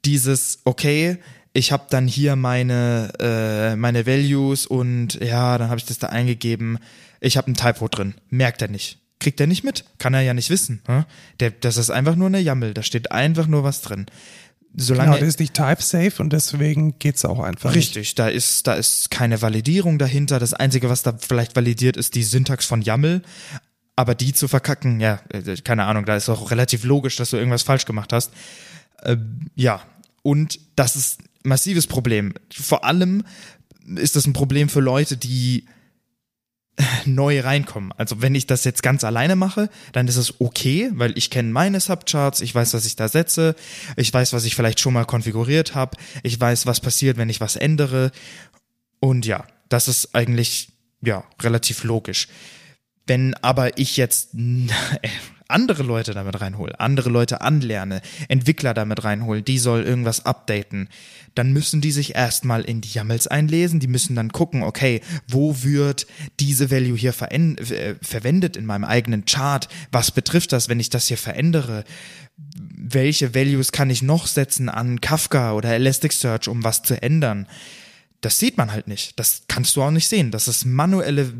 [0.04, 1.18] dieses, okay,
[1.56, 6.08] ich habe dann hier meine, äh, meine Values und ja, dann habe ich das da
[6.08, 6.80] eingegeben.
[7.22, 8.14] Ich habe ein Typo drin.
[8.30, 8.99] Merkt er nicht.
[9.20, 9.86] Kriegt er nicht mit.
[9.97, 10.82] Kann er ja nicht wissen.
[10.86, 11.06] Hm?
[11.39, 12.74] Der, das ist einfach nur eine Jammel.
[12.74, 14.08] Da steht einfach nur was drin.
[14.76, 17.74] Solange genau, das ist nicht type-safe und deswegen geht's auch einfach.
[17.74, 18.20] Richtig, nicht.
[18.20, 20.39] da ist, da ist keine Validierung dahinter.
[20.39, 23.22] Das Einzige, was da vielleicht validiert, ist die Syntax von YAML.
[23.95, 27.38] Aber die zu verkacken, ja, äh, keine Ahnung, da ist auch relativ logisch, dass du
[27.38, 28.34] irgendwas falsch gemacht hast.
[29.03, 29.16] Äh,
[29.56, 29.82] ja,
[30.22, 32.34] und das ist massives Problem.
[32.52, 33.24] Vor allem
[33.96, 35.66] ist das ein Problem für Leute, die
[37.06, 37.93] neu reinkommen.
[37.98, 41.52] Also wenn ich das jetzt ganz alleine mache, dann ist es okay, weil ich kenne
[41.52, 43.56] meine Subcharts, ich weiß, was ich da setze,
[43.96, 47.39] ich weiß, was ich vielleicht schon mal konfiguriert habe, ich weiß, was passiert, wenn ich
[47.39, 48.12] was ändere.
[49.00, 52.28] Und ja, das ist eigentlich ja relativ logisch.
[53.08, 54.32] Wenn aber ich jetzt
[55.48, 60.89] andere Leute damit reinhole, andere Leute anlerne, Entwickler damit reinhole, die soll irgendwas updaten,
[61.36, 65.64] dann müssen die sich erstmal in die YAMLs einlesen, die müssen dann gucken, okay, wo
[65.64, 66.08] wird
[66.39, 71.08] diese Value hier äh, verwendet in meinem eigenen Chart, was betrifft das, wenn ich das
[71.08, 71.84] hier verändere,
[72.58, 77.48] welche Values kann ich noch setzen an Kafka oder Elasticsearch, um was zu ändern
[78.26, 79.19] das sieht man halt nicht.
[79.19, 80.32] Das kannst du auch nicht sehen.
[80.32, 81.32] Das ist manuelle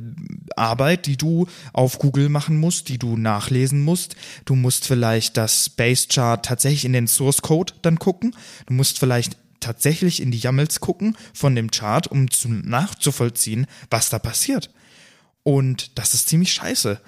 [0.56, 4.16] Arbeit, die du auf Google machen musst, die du nachlesen musst.
[4.46, 8.36] Du musst vielleicht das Base Chart tatsächlich in den Source Code dann gucken.
[8.68, 14.12] Du musst vielleicht tatsächlich in die YAMLs gucken von dem Chart, um zu, nachzuvollziehen, was
[14.12, 14.70] da passiert.
[15.42, 17.02] Und das ist ziemlich scheiße.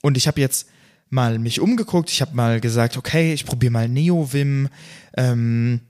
[0.00, 0.68] Und ich habe jetzt
[1.10, 2.10] mal mich umgeguckt.
[2.10, 4.70] Ich habe mal gesagt, okay, ich probiere mal NeoVim.
[5.18, 5.80] Ähm,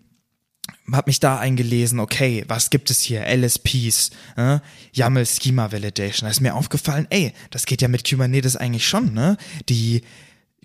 [0.93, 3.27] habe mich da eingelesen, okay, was gibt es hier?
[3.27, 4.59] LSPs, äh,
[4.93, 6.27] YAML Schema Validation.
[6.27, 9.37] Da ist mir aufgefallen, ey, das geht ja mit Kubernetes eigentlich schon, ne?
[9.69, 10.03] Die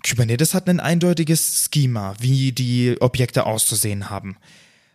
[0.07, 4.37] Kubernetes hat ein eindeutiges Schema, wie die Objekte auszusehen haben.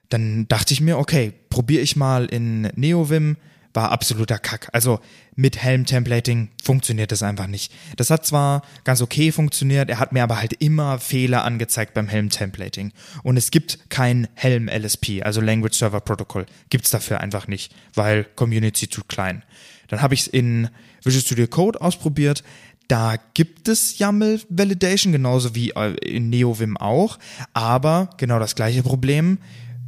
[0.09, 3.37] Dann dachte ich mir, okay, probiere ich mal in NeoVim
[3.79, 4.69] war absoluter Kack.
[4.73, 4.99] Also
[5.37, 7.73] mit Helm-Templating funktioniert das einfach nicht.
[7.95, 12.09] Das hat zwar ganz okay funktioniert, er hat mir aber halt immer Fehler angezeigt beim
[12.09, 12.93] Helm-Templating.
[13.23, 16.47] Und es gibt kein Helm-LSP, also Language Server Protocol.
[16.71, 19.45] Gibt's dafür einfach nicht, weil Community zu klein.
[19.87, 20.71] Dann habe ich es in
[21.05, 22.43] Visual Studio Code ausprobiert.
[22.89, 27.21] Da gibt es YAML Validation, genauso wie äh, in NeoVim auch.
[27.53, 29.39] Aber genau das gleiche Problem.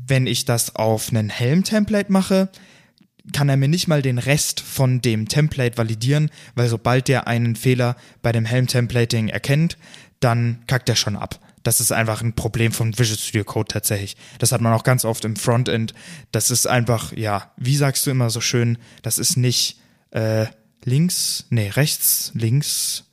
[0.07, 2.51] Wenn ich das auf einen Helm-Template mache,
[3.33, 7.57] kann er mir nicht mal den Rest von dem Template validieren, weil sobald der einen
[7.57, 9.77] Fehler bei dem Helm-Templating erkennt,
[10.21, 11.41] dann kackt er schon ab.
[11.63, 14.17] Das ist einfach ein Problem von Visual Studio Code tatsächlich.
[14.39, 15.93] Das hat man auch ganz oft im Frontend.
[16.33, 19.79] Das ist einfach, ja, wie sagst du immer so schön, das ist nicht
[20.11, 20.47] äh,
[20.85, 23.05] links, nee, rechts, links.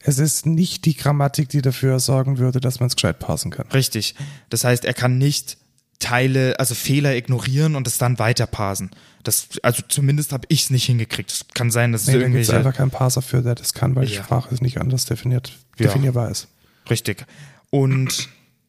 [0.00, 3.68] Es ist nicht die Grammatik, die dafür sorgen würde, dass man es gescheit parsen kann.
[3.68, 4.14] Richtig.
[4.48, 5.58] Das heißt, er kann nicht
[5.98, 8.90] Teile, also Fehler ignorieren und es dann weiter parsen.
[9.22, 11.30] Das, also zumindest habe ich es nicht hingekriegt.
[11.30, 12.40] Es kann sein, dass nee, es irgendwie.
[12.40, 15.52] Es einfach keinen Parser für, der das kann, weil die Sprache ist nicht anders definiert,
[15.78, 16.30] definierbar ja.
[16.30, 16.48] ist.
[16.88, 17.26] Richtig.
[17.70, 18.28] Und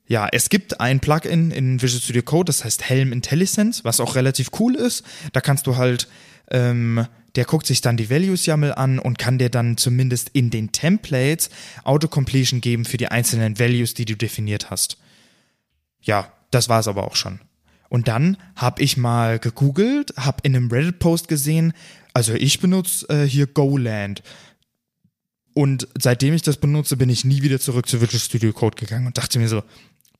[0.09, 4.15] ja, es gibt ein Plugin in Visual Studio Code, das heißt Helm IntelliSense, was auch
[4.15, 5.03] relativ cool ist.
[5.33, 6.07] Da kannst du halt,
[6.49, 10.71] ähm, der guckt sich dann die Values-YAML an und kann dir dann zumindest in den
[10.71, 11.51] Templates
[11.83, 14.97] Autocompletion geben für die einzelnen Values, die du definiert hast.
[16.01, 17.39] Ja, das war es aber auch schon.
[17.89, 21.73] Und dann habe ich mal gegoogelt, habe in einem Reddit-Post gesehen,
[22.13, 24.23] also ich benutze äh, hier GoLand.
[25.53, 29.07] Und seitdem ich das benutze, bin ich nie wieder zurück zu Visual Studio Code gegangen
[29.07, 29.63] und dachte mir so,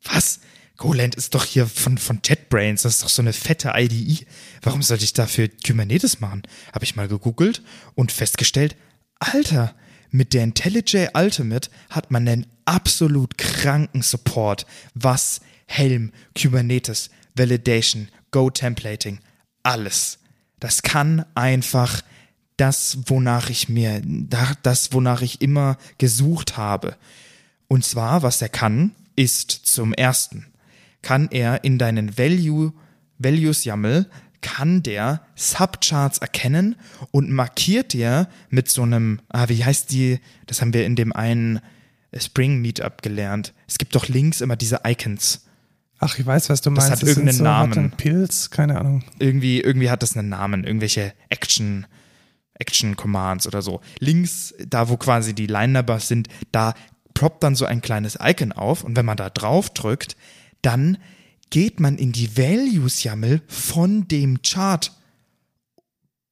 [0.03, 0.39] was?
[0.77, 4.25] GoLand ist doch hier von, von JetBrains, das ist doch so eine fette IDE.
[4.61, 6.43] Warum sollte ich dafür Kubernetes machen?
[6.73, 7.61] Habe ich mal gegoogelt
[7.95, 8.77] und festgestellt,
[9.19, 9.75] Alter,
[10.09, 17.09] mit der IntelliJ Ultimate hat man einen absolut kranken Support, was Helm, Kubernetes,
[17.39, 19.19] Validation, Go-Templating,
[19.63, 20.19] alles.
[20.59, 22.01] Das kann einfach
[22.57, 24.01] das, wonach ich mir,
[24.63, 26.95] das, wonach ich immer gesucht habe.
[27.67, 30.47] Und zwar, was er kann, ist zum ersten,
[31.01, 32.73] kann er in deinen Value,
[33.17, 34.09] Values YAML,
[34.41, 36.75] kann der Subcharts erkennen
[37.11, 41.13] und markiert dir mit so einem, ah, wie heißt die, das haben wir in dem
[41.13, 41.59] einen
[42.17, 43.53] Spring Meetup gelernt.
[43.67, 45.45] Es gibt doch links immer diese Icons.
[45.99, 46.89] Ach, ich weiß, was du meinst.
[46.89, 47.91] Das hat irgendeinen so, Namen.
[47.91, 49.03] Pilz, keine Ahnung.
[49.19, 51.85] Irgendwie, irgendwie hat das einen Namen, irgendwelche Action,
[52.53, 53.81] Action Commands oder so.
[53.99, 56.73] Links, da wo quasi die Line Numbers sind, da
[57.13, 60.15] ploppt dann so ein kleines Icon auf und wenn man da drauf drückt,
[60.61, 60.97] dann
[61.49, 64.93] geht man in die Values-YAML von dem Chart.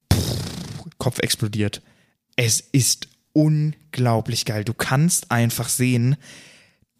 [0.08, 0.18] Puh,
[0.96, 1.82] Kopf explodiert.
[2.36, 4.64] Es ist unglaublich geil.
[4.64, 6.16] Du kannst einfach sehen,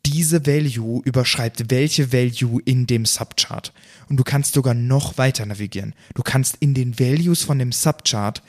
[0.06, 3.72] diese Value überschreibt welche Value in dem Subchart.
[4.08, 5.94] Und du kannst sogar noch weiter navigieren.
[6.14, 8.42] Du kannst in den Values von dem Subchart,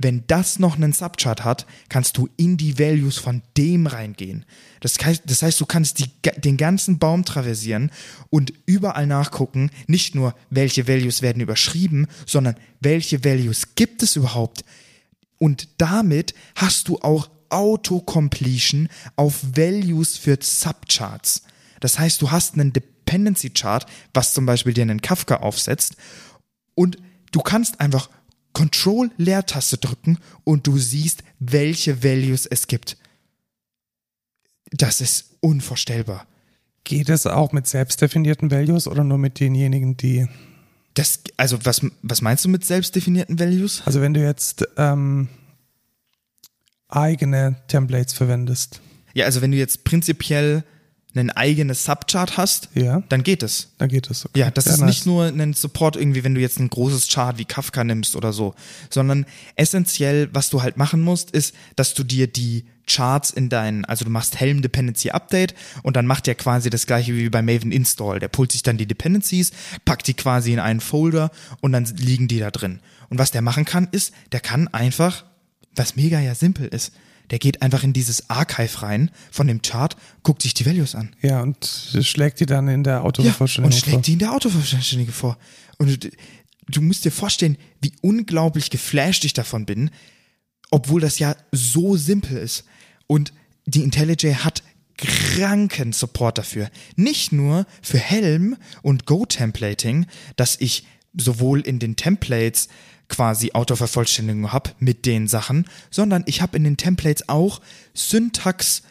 [0.00, 4.44] wenn das noch einen Subchart hat, kannst du in die Values von dem reingehen.
[4.80, 7.90] Das heißt, das heißt du kannst die, den ganzen Baum traversieren
[8.30, 14.64] und überall nachgucken, nicht nur welche Values werden überschrieben, sondern welche Values gibt es überhaupt.
[15.38, 21.42] Und damit hast du auch Auto-Completion auf Values für Subcharts.
[21.80, 25.96] Das heißt, du hast einen Dependency Chart, was zum Beispiel dir einen Kafka aufsetzt
[26.74, 26.98] und
[27.32, 28.10] du kannst einfach
[28.52, 32.96] Control-Leertaste drücken und du siehst, welche Values es gibt.
[34.70, 36.26] Das ist unvorstellbar.
[36.84, 40.26] Geht es auch mit selbstdefinierten Values oder nur mit denjenigen, die.
[40.94, 43.82] Das, also, was, was meinst du mit selbstdefinierten Values?
[43.84, 45.28] Also, wenn du jetzt ähm,
[46.88, 48.80] eigene Templates verwendest.
[49.14, 50.64] Ja, also wenn du jetzt prinzipiell
[51.14, 53.02] ein eigenes Subchart hast, ja.
[53.08, 53.72] dann geht es.
[53.78, 54.26] Dann geht es.
[54.26, 54.38] Okay.
[54.38, 54.88] Ja, das Sehr ist nice.
[54.88, 58.32] nicht nur ein Support irgendwie, wenn du jetzt ein großes Chart wie Kafka nimmst oder
[58.32, 58.54] so,
[58.90, 59.26] sondern
[59.56, 64.04] essentiell, was du halt machen musst, ist, dass du dir die Charts in deinen, also
[64.04, 67.72] du machst Helm Dependency Update und dann macht der quasi das gleiche wie bei Maven
[67.72, 68.18] Install.
[68.18, 69.52] Der pullt sich dann die Dependencies,
[69.84, 71.30] packt die quasi in einen Folder
[71.60, 72.80] und dann liegen die da drin.
[73.10, 75.24] Und was der machen kann, ist, der kann einfach
[75.78, 76.92] was mega ja simpel ist.
[77.30, 81.14] Der geht einfach in dieses Archive rein von dem Chart, guckt sich die Values an.
[81.20, 84.02] Ja, und schlägt die dann in der Autovervollständigung ja, und schlägt vor.
[84.02, 85.38] die in der Autovervollständigung vor.
[85.76, 86.10] Und du,
[86.68, 89.90] du musst dir vorstellen, wie unglaublich geflasht ich davon bin,
[90.70, 92.64] obwohl das ja so simpel ist.
[93.06, 93.32] Und
[93.66, 94.62] die IntelliJ hat
[94.96, 96.70] kranken Support dafür.
[96.96, 100.06] Nicht nur für Helm und Go-Templating,
[100.36, 100.84] dass ich
[101.16, 102.68] sowohl in den Templates
[103.08, 107.60] quasi Autovervollständigung habe mit den Sachen, sondern ich habe in den Templates auch
[107.94, 108.82] Syntax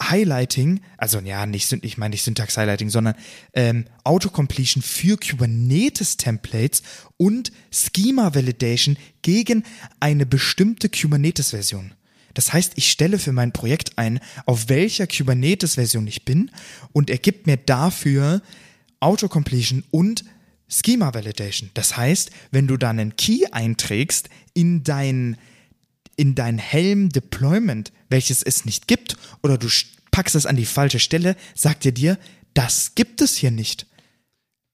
[0.00, 3.14] Highlighting, also ja, nicht, ich meine nicht Syntax Highlighting, sondern
[3.52, 6.82] ähm, Autocompletion für Kubernetes Templates
[7.16, 9.62] und Schema Validation gegen
[10.00, 11.94] eine bestimmte Kubernetes Version.
[12.34, 16.50] Das heißt, ich stelle für mein Projekt ein, auf welcher Kubernetes Version ich bin
[16.92, 18.42] und er gibt mir dafür
[18.98, 20.24] Autocompletion und
[20.68, 21.70] Schema Validation.
[21.74, 25.36] Das heißt, wenn du dann einen Key einträgst in dein,
[26.16, 29.68] in dein Helm Deployment, welches es nicht gibt, oder du
[30.10, 32.18] packst es an die falsche Stelle, sagt er dir,
[32.54, 33.86] das gibt es hier nicht.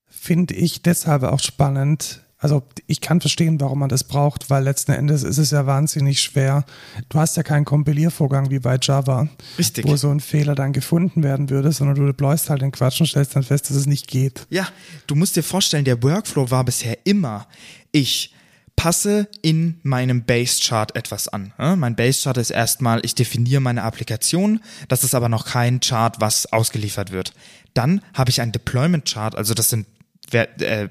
[0.06, 4.92] Finde ich deshalb auch spannend, also ich kann verstehen, warum man das braucht, weil letzten
[4.92, 6.64] Endes ist es ja wahnsinnig schwer.
[7.10, 9.28] Du hast ja keinen Kompiliervorgang wie bei Java,
[9.58, 9.86] Richtig.
[9.86, 13.06] wo so ein Fehler dann gefunden werden würde, sondern du deployst halt den Quatsch und
[13.06, 14.46] stellst dann fest, dass es nicht geht.
[14.48, 14.66] Ja,
[15.06, 17.46] du musst dir vorstellen, der Workflow war bisher immer,
[17.92, 18.34] ich
[18.74, 21.52] passe in meinem Base-Chart etwas an.
[21.58, 26.50] Mein Base-Chart ist erstmal, ich definiere meine Applikation, das ist aber noch kein Chart, was
[26.50, 27.34] ausgeliefert wird.
[27.74, 29.86] Dann habe ich ein Deployment-Chart, also das sind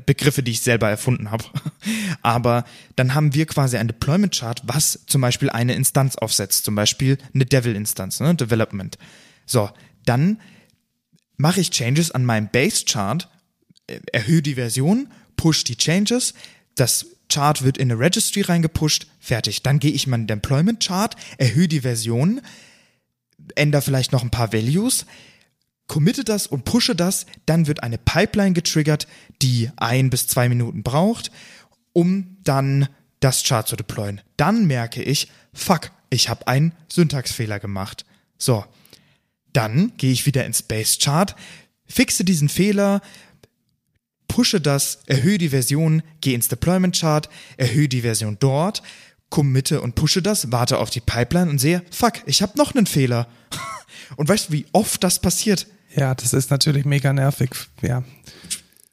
[0.06, 1.46] Begriffe, die ich selber erfunden habe.
[2.22, 2.66] Aber
[2.96, 7.18] dann haben wir quasi ein Deployment Chart, was zum Beispiel eine Instanz aufsetzt, zum Beispiel
[7.34, 8.36] eine Devil-Instanz, ne?
[8.36, 8.98] Development.
[9.46, 9.70] So,
[10.06, 10.40] dann
[11.38, 13.30] mache ich Changes an meinem Base-Chart,
[13.88, 16.34] äh, erhöhe die Version, push die Changes,
[16.76, 19.64] das Chart wird in eine Registry reingepusht, fertig.
[19.64, 22.42] Dann gehe ich meinen Deployment-Chart, erhöhe die Version,
[23.56, 25.06] ändere vielleicht noch ein paar Values,
[25.90, 29.08] committe das und pushe das, dann wird eine Pipeline getriggert,
[29.42, 31.32] die ein bis zwei Minuten braucht,
[31.92, 32.88] um dann
[33.20, 34.22] das Chart zu deployen.
[34.38, 38.06] Dann merke ich, fuck, ich habe einen Syntaxfehler gemacht.
[38.38, 38.64] So,
[39.52, 41.36] dann gehe ich wieder ins Base Chart,
[41.86, 43.02] fixe diesen Fehler,
[44.28, 47.28] pushe das, erhöhe die Version, gehe ins Deployment Chart,
[47.58, 48.84] erhöhe die Version dort,
[49.30, 52.86] committe und pushe das, warte auf die Pipeline und sehe, fuck, ich habe noch einen
[52.86, 53.28] Fehler.
[54.16, 55.68] Und weißt du, wie oft das passiert?
[55.96, 58.04] Ja, das ist natürlich mega nervig, ja.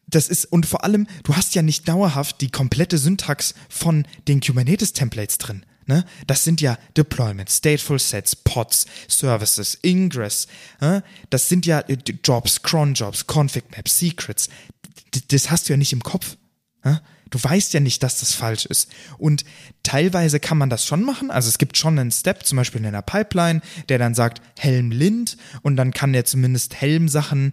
[0.09, 4.41] Das ist, und vor allem, du hast ja nicht dauerhaft die komplette Syntax von den
[4.41, 5.67] Kubernetes-Templates drin.
[5.87, 6.05] Ne?
[6.27, 10.47] Das sind ja Deployments, Stateful Sets, Pods, Services, Ingress.
[10.81, 11.03] Ne?
[11.31, 14.49] Das sind ja äh, Jobs, Cron-Jobs, Config-Maps, Secrets.
[15.29, 16.37] Das hast du ja nicht im Kopf.
[16.85, 17.01] Ne?
[17.31, 18.91] Du weißt ja nicht, dass das falsch ist.
[19.19, 19.45] Und
[19.83, 21.31] teilweise kann man das schon machen.
[21.31, 24.91] Also es gibt schon einen Step, zum Beispiel in einer Pipeline, der dann sagt Helm
[24.91, 27.53] Lind und dann kann der zumindest Helm-Sachen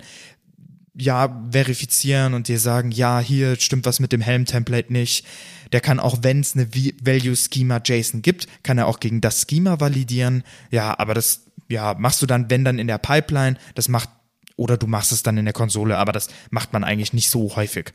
[0.96, 5.26] ja, verifizieren und dir sagen, ja, hier stimmt was mit dem Helm-Template nicht.
[5.72, 9.80] Der kann auch, wenn es eine Value-Schema JSON gibt, kann er auch gegen das Schema
[9.80, 10.44] validieren.
[10.70, 14.10] Ja, aber das, ja, machst du dann, wenn dann in der Pipeline, das macht,
[14.56, 17.56] oder du machst es dann in der Konsole, aber das macht man eigentlich nicht so
[17.56, 17.92] häufig.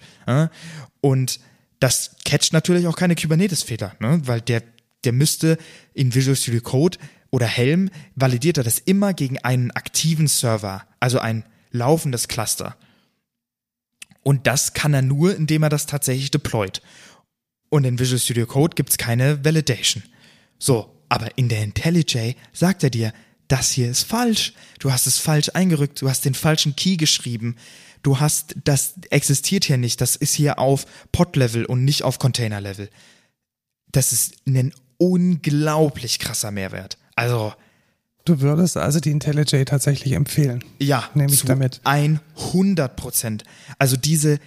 [1.00, 1.38] Und
[1.80, 4.20] das catcht natürlich auch keine Kubernetes-Fehler, ne?
[4.24, 4.62] weil der,
[5.04, 5.58] der müsste
[5.94, 6.98] in Visual Studio Code
[7.30, 12.76] oder Helm validiert er das immer gegen einen aktiven Server, also ein laufendes Cluster.
[14.22, 16.82] Und das kann er nur, indem er das tatsächlich deployt.
[17.70, 20.02] Und in Visual Studio Code gibt's keine Validation.
[20.58, 23.12] So, aber in der IntelliJ sagt er dir,
[23.46, 24.52] das hier ist falsch.
[24.78, 27.56] Du hast es falsch eingerückt, du hast den falschen Key geschrieben.
[28.08, 30.00] Du hast, das existiert hier nicht.
[30.00, 32.88] Das ist hier auf Pod-Level und nicht auf Container-Level.
[33.92, 36.96] Das ist ein unglaublich krasser Mehrwert.
[37.16, 37.52] Also,
[38.24, 40.64] Du würdest also die IntelliJ tatsächlich empfehlen.
[40.78, 41.82] Ja, nehme ich damit.
[41.84, 43.44] 100 Prozent.
[43.78, 44.38] Also diese,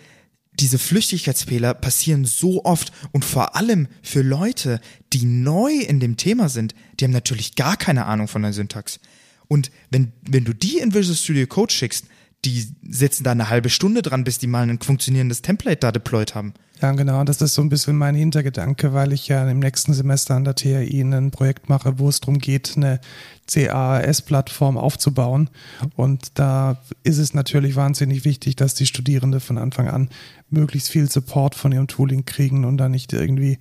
[0.53, 4.81] diese Flüchtigkeitsfehler passieren so oft und vor allem für Leute,
[5.13, 8.99] die neu in dem Thema sind, die haben natürlich gar keine Ahnung von der Syntax.
[9.47, 12.05] Und wenn, wenn du die in Visual Studio Code schickst,
[12.45, 16.33] die sitzen da eine halbe Stunde dran, bis die mal ein funktionierendes Template da deployed
[16.33, 16.53] haben.
[16.81, 17.23] Ja, genau.
[17.23, 20.55] Das ist so ein bisschen mein Hintergedanke, weil ich ja im nächsten Semester an der
[20.55, 22.99] THI ein Projekt mache, wo es darum geht, eine
[23.47, 25.51] CAS-Plattform aufzubauen.
[25.95, 30.09] Und da ist es natürlich wahnsinnig wichtig, dass die Studierende von Anfang an
[30.49, 33.59] möglichst viel Support von ihrem Tooling kriegen und da nicht irgendwie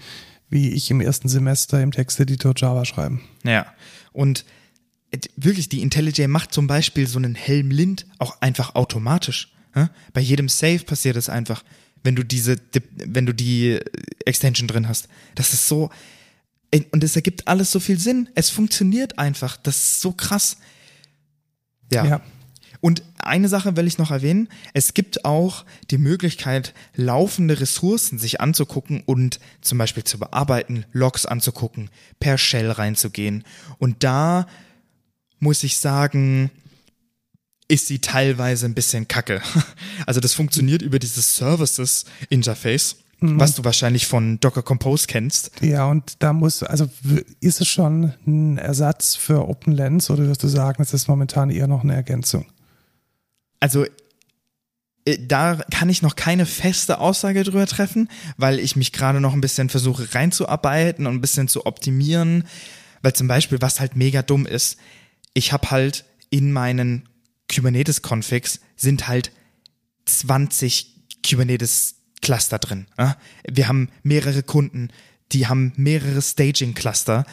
[0.50, 3.22] wie ich im ersten Semester im Texteditor Java schreiben.
[3.44, 3.66] Ja,
[4.12, 4.44] und
[5.36, 9.52] wirklich, die IntelliJ macht zum Beispiel so einen Helm-Lint auch einfach automatisch.
[10.12, 11.62] Bei jedem Save passiert es einfach,
[12.02, 12.56] wenn du diese,
[12.96, 13.78] wenn du die
[14.24, 15.08] Extension drin hast.
[15.34, 15.90] Das ist so,
[16.92, 18.28] und es ergibt alles so viel Sinn.
[18.34, 19.56] Es funktioniert einfach.
[19.56, 20.56] Das ist so krass.
[21.92, 22.04] Ja.
[22.04, 22.20] ja.
[22.80, 24.48] Und eine Sache will ich noch erwähnen.
[24.72, 31.26] Es gibt auch die Möglichkeit, laufende Ressourcen sich anzugucken und zum Beispiel zu bearbeiten, Logs
[31.26, 31.90] anzugucken,
[32.20, 33.44] per Shell reinzugehen.
[33.78, 34.46] Und da
[35.40, 36.50] muss ich sagen,
[37.68, 39.42] ist sie teilweise ein bisschen kacke.
[40.06, 43.38] Also das funktioniert über dieses Services Interface, mhm.
[43.38, 45.52] was du wahrscheinlich von Docker Compose kennst.
[45.60, 46.88] Ja, und da muss, also
[47.40, 51.50] ist es schon ein Ersatz für Open Lens oder wirst du sagen, es ist momentan
[51.50, 52.46] eher noch eine Ergänzung?
[53.60, 53.84] Also
[55.04, 59.34] äh, da kann ich noch keine feste Aussage drüber treffen, weil ich mich gerade noch
[59.34, 62.44] ein bisschen versuche reinzuarbeiten und ein bisschen zu optimieren.
[63.02, 64.78] Weil zum Beispiel, was halt mega dumm ist,
[65.34, 67.08] ich habe halt in meinen
[67.52, 69.32] Kubernetes-Configs sind halt
[70.06, 70.94] 20
[71.28, 72.86] Kubernetes-Cluster drin.
[73.48, 74.88] Wir haben mehrere Kunden,
[75.32, 77.26] die haben mehrere Staging-Cluster.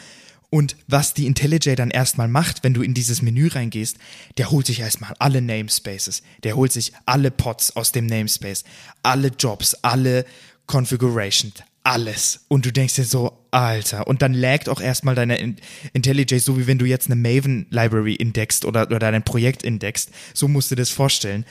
[0.50, 3.98] Und was die IntelliJ dann erstmal macht, wenn du in dieses Menü reingehst,
[4.38, 8.64] der holt sich erstmal alle Namespaces, der holt sich alle Pods aus dem Namespace,
[9.02, 10.24] alle Jobs, alle
[10.66, 11.52] Configurations,
[11.88, 12.44] alles.
[12.48, 14.06] Und du denkst dir so, Alter.
[14.06, 15.56] Und dann laggt auch erstmal deine
[15.94, 20.10] IntelliJ, so wie wenn du jetzt eine Maven-Library indext oder, oder dein Projekt indext.
[20.34, 21.46] So musst du dir das vorstellen.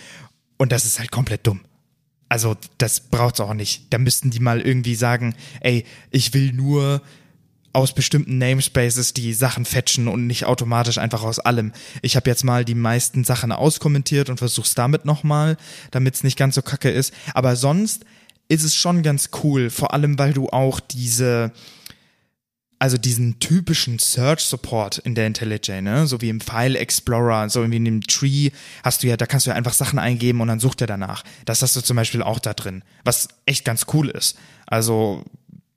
[0.58, 1.62] Und das ist halt komplett dumm.
[2.30, 3.92] Also, das braucht's auch nicht.
[3.92, 7.02] Da müssten die mal irgendwie sagen, ey, ich will nur
[7.74, 11.74] aus bestimmten Namespaces die Sachen fetchen und nicht automatisch einfach aus allem.
[12.02, 15.58] Ich habe jetzt mal die meisten Sachen auskommentiert und versuch's damit nochmal,
[15.90, 17.14] damit es nicht ganz so kacke ist.
[17.34, 18.06] Aber sonst
[18.50, 21.52] ist es schon ganz cool, vor allem weil du auch diese,
[22.80, 27.70] also diesen typischen Search Support in der IntelliJ, ne, so wie im File Explorer, so
[27.70, 28.52] wie in dem Tree,
[28.84, 31.24] hast du ja, da kannst du ja einfach Sachen eingeben und dann sucht er danach.
[31.46, 34.38] Das hast du zum Beispiel auch da drin, was echt ganz cool ist.
[34.66, 35.24] Also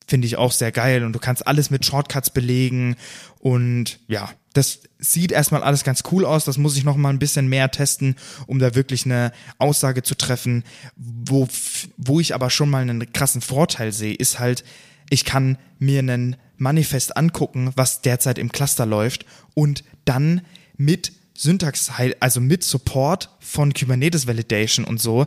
[0.07, 2.97] finde ich auch sehr geil und du kannst alles mit Shortcuts belegen
[3.39, 6.45] und ja, das sieht erstmal alles ganz cool aus.
[6.45, 10.17] Das muss ich noch mal ein bisschen mehr testen, um da wirklich eine Aussage zu
[10.17, 10.65] treffen.
[10.97, 11.49] Wo,
[11.97, 14.65] wo ich aber schon mal einen krassen Vorteil sehe, ist halt,
[15.09, 19.25] ich kann mir einen Manifest angucken, was derzeit im Cluster läuft
[19.55, 20.43] und dann
[20.77, 21.91] mit Syntax,
[22.21, 25.27] also mit Support von Kubernetes Validation und so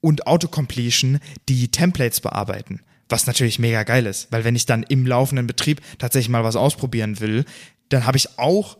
[0.00, 2.80] und Autocompletion die Templates bearbeiten.
[3.08, 6.56] Was natürlich mega geil ist, weil wenn ich dann im laufenden Betrieb tatsächlich mal was
[6.56, 7.46] ausprobieren will,
[7.88, 8.78] dann habe ich auch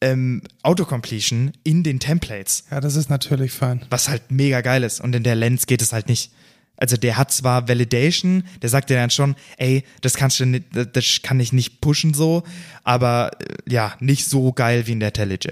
[0.00, 2.64] ähm, Autocompletion in den Templates.
[2.70, 3.84] Ja, das ist natürlich fein.
[3.90, 5.00] Was halt mega geil ist.
[5.00, 6.32] Und in der Lens geht es halt nicht.
[6.76, 10.66] Also der hat zwar Validation, der sagt dir dann schon, ey, das kannst du nicht,
[10.72, 12.44] das kann ich nicht pushen so,
[12.84, 15.50] aber äh, ja, nicht so geil wie in der IntelliJ.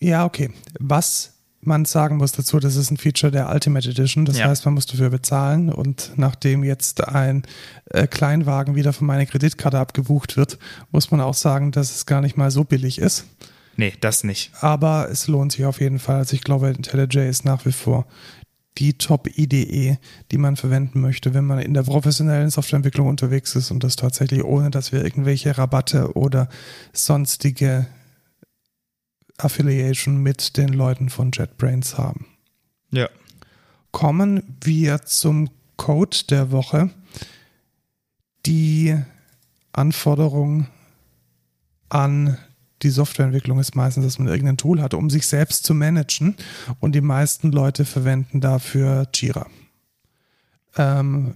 [0.00, 0.50] Ja, okay.
[0.80, 1.31] Was
[1.64, 4.24] man sagen muss dazu, das ist ein Feature der Ultimate Edition.
[4.24, 4.46] Das ja.
[4.46, 5.70] heißt, man muss dafür bezahlen.
[5.70, 7.44] Und nachdem jetzt ein
[7.90, 10.58] äh, Kleinwagen wieder von meiner Kreditkarte abgebucht wird,
[10.90, 13.26] muss man auch sagen, dass es gar nicht mal so billig ist.
[13.76, 14.50] Nee, das nicht.
[14.60, 16.16] Aber es lohnt sich auf jeden Fall.
[16.16, 18.06] Also ich glaube, IntelliJ ist nach wie vor
[18.78, 19.98] die Top-IDE,
[20.30, 24.44] die man verwenden möchte, wenn man in der professionellen Softwareentwicklung unterwegs ist und das tatsächlich
[24.44, 26.48] ohne, dass wir irgendwelche Rabatte oder
[26.92, 27.86] sonstige
[29.44, 32.26] Affiliation mit den Leuten von JetBrains haben.
[32.90, 33.08] Ja.
[33.90, 36.90] Kommen wir zum Code der Woche.
[38.46, 38.96] Die
[39.72, 40.68] Anforderung
[41.88, 42.38] an
[42.82, 46.36] die Softwareentwicklung ist meistens, dass man irgendein Tool hat, um sich selbst zu managen.
[46.80, 49.46] Und die meisten Leute verwenden dafür Jira.
[50.76, 51.34] Ähm,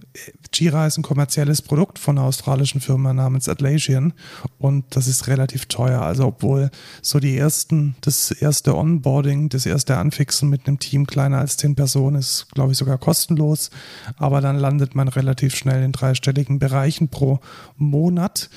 [0.51, 4.13] Jira ist ein kommerzielles Produkt von einer australischen Firma namens Atlassian
[4.57, 6.01] und das ist relativ teuer.
[6.01, 6.71] Also obwohl
[7.01, 11.75] so die ersten, das erste Onboarding, das erste Anfixen mit einem Team kleiner als zehn
[11.75, 13.69] Personen ist, glaube ich, sogar kostenlos.
[14.17, 17.39] Aber dann landet man relativ schnell in dreistelligen Bereichen pro
[17.75, 18.49] Monat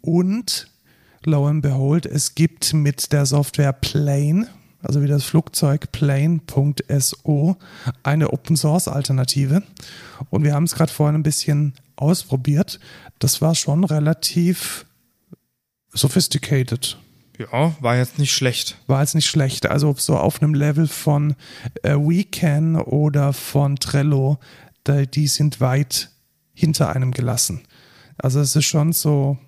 [0.00, 0.68] und
[1.24, 4.46] lo and behold, es gibt mit der Software Plane,
[4.82, 7.56] also wie das Flugzeug plane.so,
[8.02, 9.62] eine Open Source Alternative.
[10.30, 12.80] Und wir haben es gerade vorhin ein bisschen ausprobiert.
[13.18, 14.86] Das war schon relativ
[15.92, 16.98] sophisticated.
[17.38, 18.76] Ja, war jetzt nicht schlecht.
[18.86, 19.66] War jetzt nicht schlecht.
[19.66, 21.34] Also so auf einem Level von
[21.82, 24.38] äh, Wecan oder von Trello,
[24.86, 26.10] die, die sind weit
[26.52, 27.62] hinter einem gelassen.
[28.18, 29.38] Also es ist schon so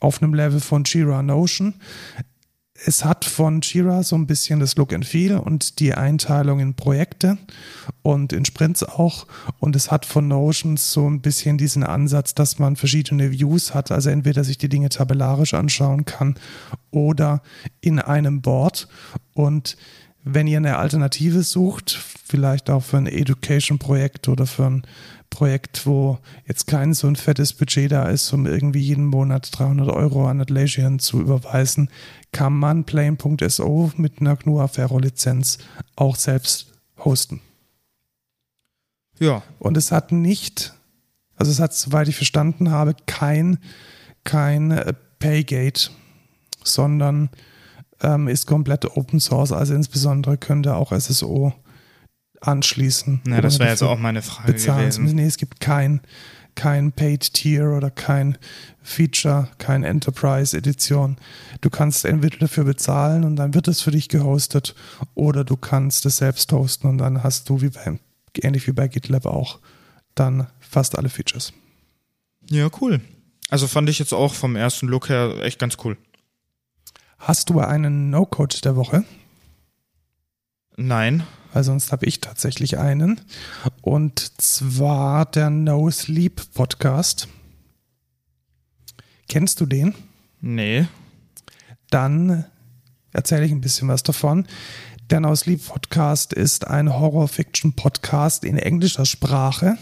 [0.00, 1.74] auf einem Level von Jira Notion.
[2.84, 6.74] Es hat von Jira so ein bisschen das Look and Feel und die Einteilung in
[6.74, 7.38] Projekte
[8.02, 9.26] und in Sprints auch.
[9.58, 13.90] Und es hat von Notion so ein bisschen diesen Ansatz, dass man verschiedene Views hat.
[13.90, 16.36] Also entweder sich die Dinge tabellarisch anschauen kann
[16.92, 17.42] oder
[17.80, 18.86] in einem Board.
[19.34, 19.76] Und
[20.22, 24.82] wenn ihr eine Alternative sucht, vielleicht auch für ein Education-Projekt oder für ein
[25.30, 29.88] Projekt, wo jetzt kein so ein fettes Budget da ist, um irgendwie jeden Monat 300
[29.88, 31.90] Euro an Atlassian zu überweisen,
[32.32, 35.58] kann man Plane.so mit einer GNU Affero Lizenz
[35.96, 37.40] auch selbst hosten.
[39.18, 39.42] Ja.
[39.58, 40.74] Und es hat nicht,
[41.36, 43.58] also es hat, soweit ich verstanden habe, kein,
[44.24, 45.90] kein äh, Paygate,
[46.64, 47.30] sondern
[48.00, 51.52] ähm, ist komplett Open Source, also insbesondere könnte auch SSO
[52.40, 53.20] anschließen.
[53.24, 55.14] Na, das wäre jetzt auch meine Frage bezahlen gewesen.
[55.16, 56.00] Nee, es gibt kein,
[56.54, 58.38] kein Paid Tier oder kein
[58.82, 61.16] Feature, kein Enterprise Edition.
[61.60, 64.74] Du kannst entweder dafür bezahlen und dann wird es für dich gehostet
[65.14, 67.98] oder du kannst es selbst hosten und dann hast du wie bei,
[68.42, 69.58] ähnlich wie bei GitLab auch
[70.14, 71.52] dann fast alle Features.
[72.50, 73.00] Ja, cool.
[73.50, 75.96] Also fand ich jetzt auch vom ersten Look her echt ganz cool.
[77.18, 79.04] Hast du einen No-Code der Woche?
[80.76, 83.20] Nein weil sonst habe ich tatsächlich einen.
[83.82, 87.28] Und zwar der No Sleep Podcast.
[89.28, 89.94] Kennst du den?
[90.40, 90.86] Nee.
[91.90, 92.44] Dann
[93.12, 94.46] erzähle ich ein bisschen was davon.
[95.10, 99.78] Der No Sleep Podcast ist ein Horror-Fiction-Podcast in englischer Sprache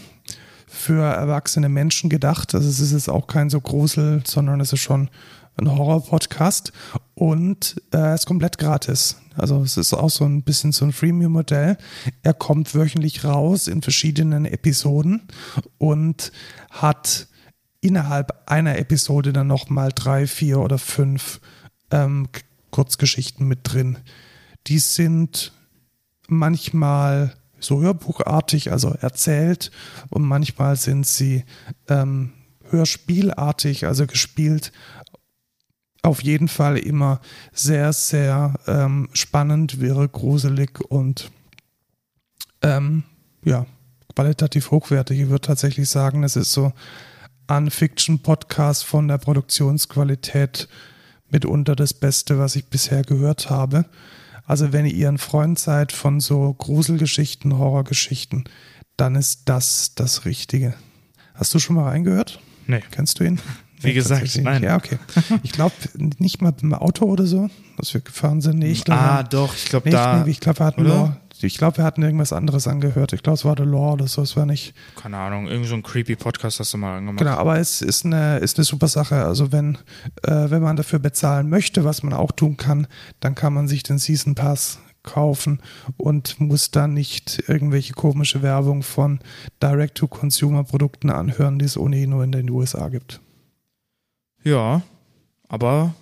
[0.67, 2.55] für erwachsene Menschen gedacht.
[2.55, 5.09] Also es ist jetzt auch kein so Grusel, sondern es ist schon
[5.57, 6.71] ein Horror-Podcast
[7.15, 9.17] und äh, ist komplett gratis.
[9.35, 11.77] Also es ist auch so ein bisschen so ein Freemium-Modell.
[12.23, 15.27] Er kommt wöchentlich raus in verschiedenen Episoden
[15.77, 16.31] und
[16.71, 17.27] hat
[17.81, 21.39] innerhalb einer Episode dann nochmal drei, vier oder fünf
[21.91, 22.27] ähm,
[22.71, 23.97] Kurzgeschichten mit drin.
[24.67, 25.53] Die sind
[26.27, 29.71] manchmal so hörbuchartig, also erzählt,
[30.09, 31.43] und manchmal sind sie
[31.87, 32.33] ähm,
[32.69, 34.71] hörspielartig, also gespielt
[36.07, 37.19] auf jeden Fall immer
[37.51, 41.31] sehr, sehr ähm, spannend, wäre gruselig und
[42.61, 43.03] ähm,
[43.43, 43.65] ja,
[44.15, 45.19] qualitativ hochwertig.
[45.19, 46.71] Ich würde tatsächlich sagen, es ist so
[47.47, 50.67] ein Fiction-Podcast von der Produktionsqualität
[51.29, 53.85] mitunter das Beste, was ich bisher gehört habe.
[54.45, 58.45] Also wenn ihr ein Freund seid von so Gruselgeschichten, Horrorgeschichten,
[58.95, 60.73] dann ist das das Richtige.
[61.33, 62.39] Hast du schon mal reingehört?
[62.65, 62.81] Nee.
[62.91, 63.39] Kennst du ihn?
[63.81, 64.63] Wie gesagt, nein.
[64.63, 64.97] Ja, okay.
[65.43, 65.73] Ich glaube
[66.17, 68.59] nicht mal im Auto oder so, dass wir gefahren sind.
[68.59, 70.23] Nee, ich glaub, ah, doch, ich glaube nee, da.
[70.23, 73.13] Ich, ich glaube, wir hatten nur, ich glaube, wir hatten irgendwas anderes angehört.
[73.13, 74.73] Ich glaube, es war The Law oder so, es war nicht.
[74.95, 77.19] Keine Ahnung, irgend so ein creepy Podcast hast du mal angemacht.
[77.19, 79.23] Genau, aber es ist eine, ist eine super Sache.
[79.25, 79.77] Also wenn,
[80.23, 82.87] äh, wenn man dafür bezahlen möchte, was man auch tun kann,
[83.19, 85.61] dann kann man sich den Season Pass kaufen
[85.95, 89.19] und muss dann nicht irgendwelche komische Werbung von
[89.63, 93.21] Direct-to-Consumer-Produkten anhören, die es ohnehin nur in den USA gibt.
[94.47, 94.81] Ja,
[95.49, 95.93] aber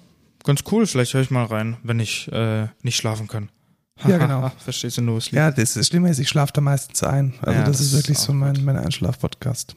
[0.43, 0.85] ganz cool.
[0.85, 3.49] Vielleicht höre ich mal rein, wenn ich äh, nicht schlafen kann.
[4.07, 4.51] ja, genau.
[4.59, 5.19] Verstehst du nur?
[5.31, 7.33] Ja, das, ist Schlimme ist, ich schlafe da meistens ein.
[7.41, 9.75] Also ja, das, das, ist wirklich so mein, mein Einschlaf-Podcast.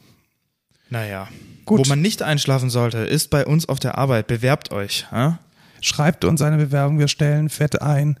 [0.89, 1.27] Naja.
[1.65, 1.79] Gut.
[1.79, 4.27] Wo man nicht einschlafen sollte, ist bei uns auf der Arbeit.
[4.27, 5.07] Bewerbt euch.
[5.11, 5.39] Ja?
[5.81, 8.17] schreibt uns eine Bewerbung, wir stellen fett ein.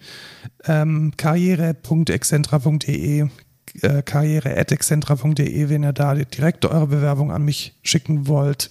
[0.65, 3.27] Ähm, karriere.excentra.de
[3.81, 8.69] äh, karriere.excentra.de, wenn ihr da direkt eure Bewerbung an mich schicken wollt.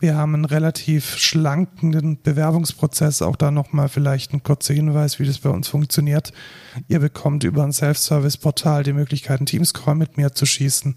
[0.00, 5.38] Wir haben einen relativ schlanken Bewerbungsprozess, auch da nochmal vielleicht ein kurzer Hinweis, wie das
[5.38, 6.32] bei uns funktioniert.
[6.88, 10.94] Ihr bekommt über ein Self-Service-Portal die Möglichkeit, einen Teamscroll mit mir zu schießen.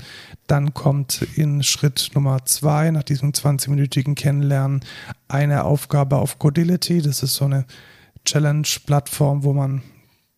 [0.48, 4.82] Dann kommt in Schritt Nummer zwei, nach diesem 20-minütigen Kennenlernen,
[5.28, 7.02] eine Aufgabe auf Codility.
[7.02, 7.65] Das ist so eine
[8.26, 9.82] Challenge-Plattform, wo man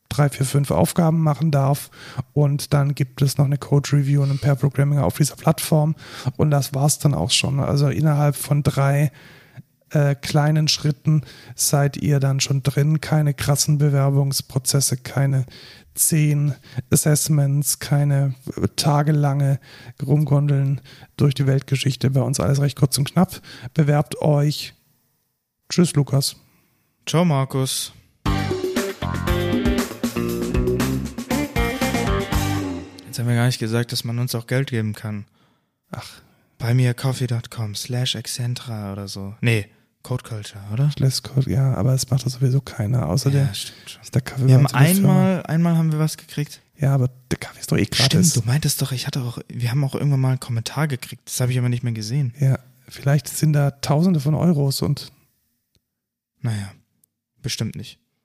[0.09, 1.89] drei, vier, fünf Aufgaben machen darf.
[2.33, 5.95] Und dann gibt es noch eine Code Review und ein Pair Programming auf dieser Plattform.
[6.35, 7.59] Und das war's dann auch schon.
[7.59, 9.11] Also innerhalb von drei
[9.91, 11.23] äh, kleinen Schritten
[11.55, 13.01] seid ihr dann schon drin.
[13.01, 15.45] Keine krassen Bewerbungsprozesse, keine
[15.95, 16.53] zehn
[16.91, 18.33] Assessments, keine
[18.75, 19.59] tagelange
[20.05, 20.81] Rumgondeln
[21.17, 22.09] durch die Weltgeschichte.
[22.11, 23.41] Bei uns alles recht kurz und knapp.
[23.73, 24.73] Bewerbt euch.
[25.69, 26.35] Tschüss, Lukas.
[27.05, 27.93] Ciao, Markus.
[33.17, 35.25] Haben wir gar nicht gesagt, dass man uns auch Geld geben kann.
[35.91, 36.21] Ach.
[36.59, 39.33] Bei mir coffee.com slash excentra oder so.
[39.39, 39.69] Nee,
[40.03, 40.91] Code Culture, oder?
[40.91, 43.07] Slash Code, ja, aber es macht doch sowieso keiner.
[43.07, 43.53] Außer ja, der,
[44.13, 44.47] der Kaffee.
[44.47, 46.61] Wir haben einmal, einmal haben wir was gekriegt.
[46.77, 48.31] Ja, aber der Kaffee ist doch eh gratis.
[48.31, 51.23] Stimmt, du meintest doch, ich hatte auch, wir haben auch irgendwann mal einen Kommentar gekriegt.
[51.25, 52.33] Das habe ich aber nicht mehr gesehen.
[52.39, 55.11] Ja, vielleicht sind da Tausende von Euros und.
[56.41, 56.71] Naja,
[57.41, 57.99] bestimmt nicht.